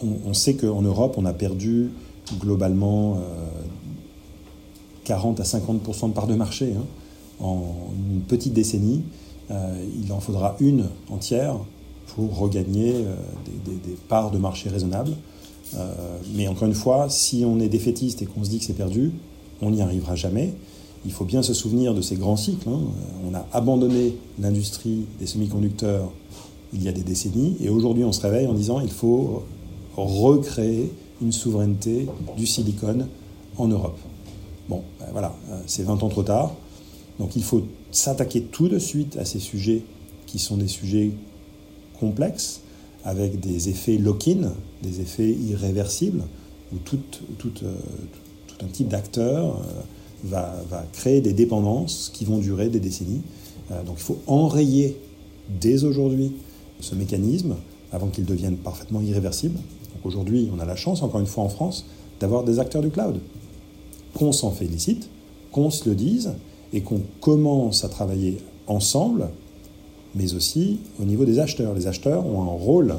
On, 0.00 0.34
sait 0.34 0.54
qu'en 0.54 0.82
Europe, 0.82 1.16
on 1.16 1.24
a 1.24 1.32
perdu 1.32 1.90
globalement 2.38 3.20
40 5.02 5.40
euh, 5.40 5.42
à 5.42 5.46
50% 5.46 6.10
de 6.10 6.14
part 6.14 6.28
de 6.28 6.36
marché. 6.36 6.74
Hein 6.78 6.84
en 7.40 7.62
une 8.12 8.20
petite 8.20 8.52
décennie, 8.52 9.02
euh, 9.50 9.84
il 10.02 10.12
en 10.12 10.20
faudra 10.20 10.56
une 10.60 10.86
entière 11.10 11.56
pour 12.14 12.38
regagner 12.38 12.94
euh, 12.94 13.14
des, 13.64 13.96
parts 14.08 14.30
de 14.30 14.38
marché 14.38 14.68
raisonnables. 14.68 15.12
Euh, 15.76 16.18
mais 16.34 16.48
encore 16.48 16.68
une 16.68 16.74
fois, 16.74 17.08
si 17.08 17.44
on 17.46 17.60
est 17.60 17.68
défaitiste 17.68 18.22
et 18.22 18.26
qu'on 18.26 18.44
se 18.44 18.50
dit 18.50 18.58
que 18.58 18.64
c'est 18.64 18.74
perdu, 18.74 19.12
on 19.62 19.70
n'y 19.70 19.82
arrivera 19.82 20.14
jamais. 20.14 20.54
Il 21.04 21.12
faut 21.12 21.24
bien 21.24 21.42
se 21.42 21.54
souvenir 21.54 21.94
de 21.94 22.00
ces 22.00 22.16
grands 22.16 22.36
cycles. 22.36 22.68
Hein. 22.68 22.80
On 23.28 23.34
a 23.34 23.46
abandonné 23.52 24.16
l'industrie 24.38 25.06
des 25.18 25.26
semi-conducteurs 25.26 26.10
il 26.72 26.84
y 26.84 26.88
a 26.88 26.92
des 26.92 27.02
décennies, 27.02 27.56
et 27.60 27.68
aujourd'hui 27.68 28.04
on 28.04 28.12
se 28.12 28.20
réveille 28.20 28.46
en 28.46 28.54
disant 28.54 28.78
il 28.78 28.92
faut 28.92 29.42
recréer 29.96 30.92
une 31.20 31.32
souveraineté 31.32 32.06
du 32.36 32.46
silicone 32.46 33.08
en 33.56 33.66
Europe. 33.66 33.98
Bon, 34.68 34.84
ben 35.00 35.06
voilà, 35.10 35.34
c'est 35.66 35.82
20 35.82 36.04
ans 36.04 36.08
trop 36.08 36.22
tard. 36.22 36.54
Donc 37.20 37.36
il 37.36 37.44
faut 37.44 37.62
s'attaquer 37.92 38.40
tout 38.40 38.68
de 38.68 38.78
suite 38.78 39.18
à 39.18 39.26
ces 39.26 39.38
sujets 39.38 39.82
qui 40.26 40.38
sont 40.38 40.56
des 40.56 40.68
sujets 40.68 41.12
complexes, 42.00 42.62
avec 43.04 43.38
des 43.40 43.68
effets 43.68 43.98
lock-in, 43.98 44.52
des 44.82 45.00
effets 45.02 45.30
irréversibles, 45.30 46.22
où 46.72 46.76
tout, 46.78 46.98
euh, 47.62 47.74
un 48.62 48.66
type 48.68 48.88
d'acteur 48.88 49.56
euh, 49.56 49.82
va, 50.24 50.86
créer 50.94 51.20
des 51.20 51.34
dépendances 51.34 52.10
qui 52.12 52.24
vont 52.24 52.38
durer 52.38 52.70
des 52.70 52.80
décennies. 52.80 53.20
Euh, 53.70 53.82
donc 53.82 53.96
il 53.98 54.02
faut 54.02 54.18
enrayer 54.26 54.96
dès 55.60 55.84
aujourd'hui 55.84 56.32
ce 56.80 56.94
mécanisme 56.94 57.56
avant 57.92 58.08
qu'il 58.08 58.24
devienne 58.24 58.56
parfaitement 58.56 59.02
irréversible. 59.02 59.56
Donc 59.56 60.06
aujourd'hui, 60.06 60.48
on 60.54 60.58
a 60.58 60.64
la 60.64 60.76
chance, 60.76 61.02
encore 61.02 61.20
une 61.20 61.26
fois 61.26 61.44
en 61.44 61.50
France, 61.50 61.84
d'avoir 62.18 62.44
des 62.44 62.60
acteurs 62.60 62.82
du 62.82 62.90
cloud. 62.90 63.20
Qu'on 64.14 64.32
s'en 64.32 64.52
félicite, 64.52 65.08
qu'on 65.52 65.70
se 65.70 65.88
le 65.88 65.94
dise, 65.94 66.32
et 66.72 66.82
qu'on 66.82 67.02
commence 67.20 67.84
à 67.84 67.88
travailler 67.88 68.38
ensemble, 68.66 69.28
mais 70.14 70.34
aussi 70.34 70.80
au 71.00 71.04
niveau 71.04 71.24
des 71.24 71.38
acheteurs. 71.38 71.74
Les 71.74 71.86
acheteurs 71.86 72.26
ont 72.26 72.42
un 72.42 72.54
rôle 72.54 72.96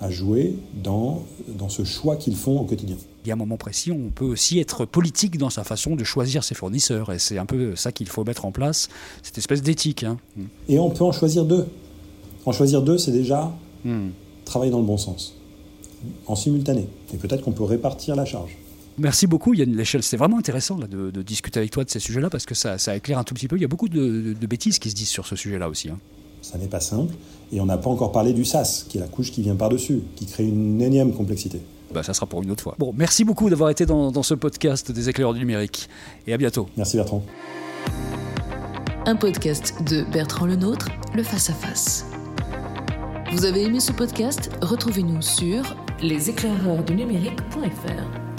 à 0.00 0.10
jouer 0.10 0.56
dans, 0.82 1.22
dans 1.58 1.68
ce 1.68 1.84
choix 1.84 2.16
qu'ils 2.16 2.36
font 2.36 2.58
au 2.58 2.64
quotidien. 2.64 2.96
Il 3.24 3.28
y 3.28 3.30
a 3.30 3.34
un 3.34 3.36
moment 3.36 3.58
précis, 3.58 3.92
on 3.92 4.10
peut 4.10 4.24
aussi 4.24 4.58
être 4.58 4.86
politique 4.86 5.36
dans 5.36 5.50
sa 5.50 5.62
façon 5.62 5.94
de 5.94 6.04
choisir 6.04 6.42
ses 6.42 6.54
fournisseurs, 6.54 7.12
et 7.12 7.18
c'est 7.18 7.36
un 7.36 7.44
peu 7.44 7.76
ça 7.76 7.92
qu'il 7.92 8.08
faut 8.08 8.24
mettre 8.24 8.46
en 8.46 8.52
place, 8.52 8.88
cette 9.22 9.36
espèce 9.36 9.62
d'éthique. 9.62 10.04
Hein. 10.04 10.16
Et 10.68 10.78
on 10.78 10.88
peut 10.88 11.04
en 11.04 11.12
choisir 11.12 11.44
deux. 11.44 11.66
En 12.46 12.52
choisir 12.52 12.80
deux, 12.80 12.96
c'est 12.96 13.12
déjà 13.12 13.52
hmm. 13.84 14.08
travailler 14.46 14.72
dans 14.72 14.80
le 14.80 14.86
bon 14.86 14.96
sens, 14.96 15.36
en 16.26 16.34
simultané. 16.34 16.88
Et 17.12 17.18
peut-être 17.18 17.42
qu'on 17.42 17.52
peut 17.52 17.64
répartir 17.64 18.16
la 18.16 18.24
charge. 18.24 18.56
Merci 19.00 19.26
beaucoup 19.26 19.54
Yann 19.54 19.74
Léchelle. 19.74 20.02
C'est 20.02 20.18
vraiment 20.18 20.38
intéressant 20.38 20.76
là, 20.76 20.86
de, 20.86 21.22
discuter 21.22 21.58
avec 21.58 21.70
toi 21.70 21.84
de 21.84 21.90
ces 21.90 22.00
sujets-là 22.00 22.28
parce 22.28 22.44
que 22.44 22.54
ça, 22.54 22.76
éclaire 22.94 23.18
un 23.18 23.24
tout 23.24 23.32
petit 23.32 23.48
peu. 23.48 23.56
Il 23.56 23.62
y 23.62 23.64
a 23.64 23.68
beaucoup 23.68 23.88
de, 23.88 24.34
bêtises 24.46 24.78
qui 24.78 24.90
se 24.90 24.94
disent 24.94 25.08
sur 25.08 25.26
ce 25.26 25.36
sujet-là 25.36 25.70
aussi. 25.70 25.88
Hein. 25.88 25.96
Ça 26.42 26.58
n'est 26.58 26.66
pas 26.66 26.80
simple. 26.80 27.14
Et 27.50 27.62
on 27.62 27.66
n'a 27.66 27.78
pas 27.78 27.88
encore 27.88 28.12
parlé 28.12 28.34
du 28.34 28.44
SAS, 28.44 28.84
qui 28.88 28.98
est 28.98 29.00
la 29.00 29.08
couche 29.08 29.32
qui 29.32 29.40
vient 29.40 29.56
par-dessus, 29.56 30.02
qui 30.16 30.26
crée 30.26 30.44
une 30.44 30.82
énième 30.82 31.14
complexité. 31.14 31.62
Bah, 31.92 32.02
ça 32.02 32.12
sera 32.12 32.26
pour 32.26 32.42
une 32.42 32.50
autre 32.50 32.62
fois. 32.62 32.74
Bon, 32.78 32.92
merci 32.94 33.24
beaucoup 33.24 33.48
d'avoir 33.48 33.70
été 33.70 33.86
dans, 33.86 34.12
dans 34.12 34.22
ce 34.22 34.34
podcast 34.34 34.92
des 34.92 35.08
éclaireurs 35.08 35.32
du 35.32 35.40
numérique. 35.40 35.88
Et 36.26 36.34
à 36.34 36.36
bientôt. 36.36 36.68
Merci 36.76 36.98
Bertrand. 36.98 37.24
un 39.06 39.16
podcast 39.16 39.76
de 39.88 40.04
Bertrand 40.12 40.44
Lenôtre, 40.44 40.88
le 41.14 41.22
Face 41.22 41.48
à 41.48 41.54
Face. 41.54 42.04
Vous 43.32 43.46
avez 43.46 43.62
aimé 43.62 43.80
ce 43.80 43.92
podcast? 43.92 44.50
Retrouvez-nous 44.60 45.22
sur 45.22 45.74
leséclaireursdunumérique.fr. 46.02 48.29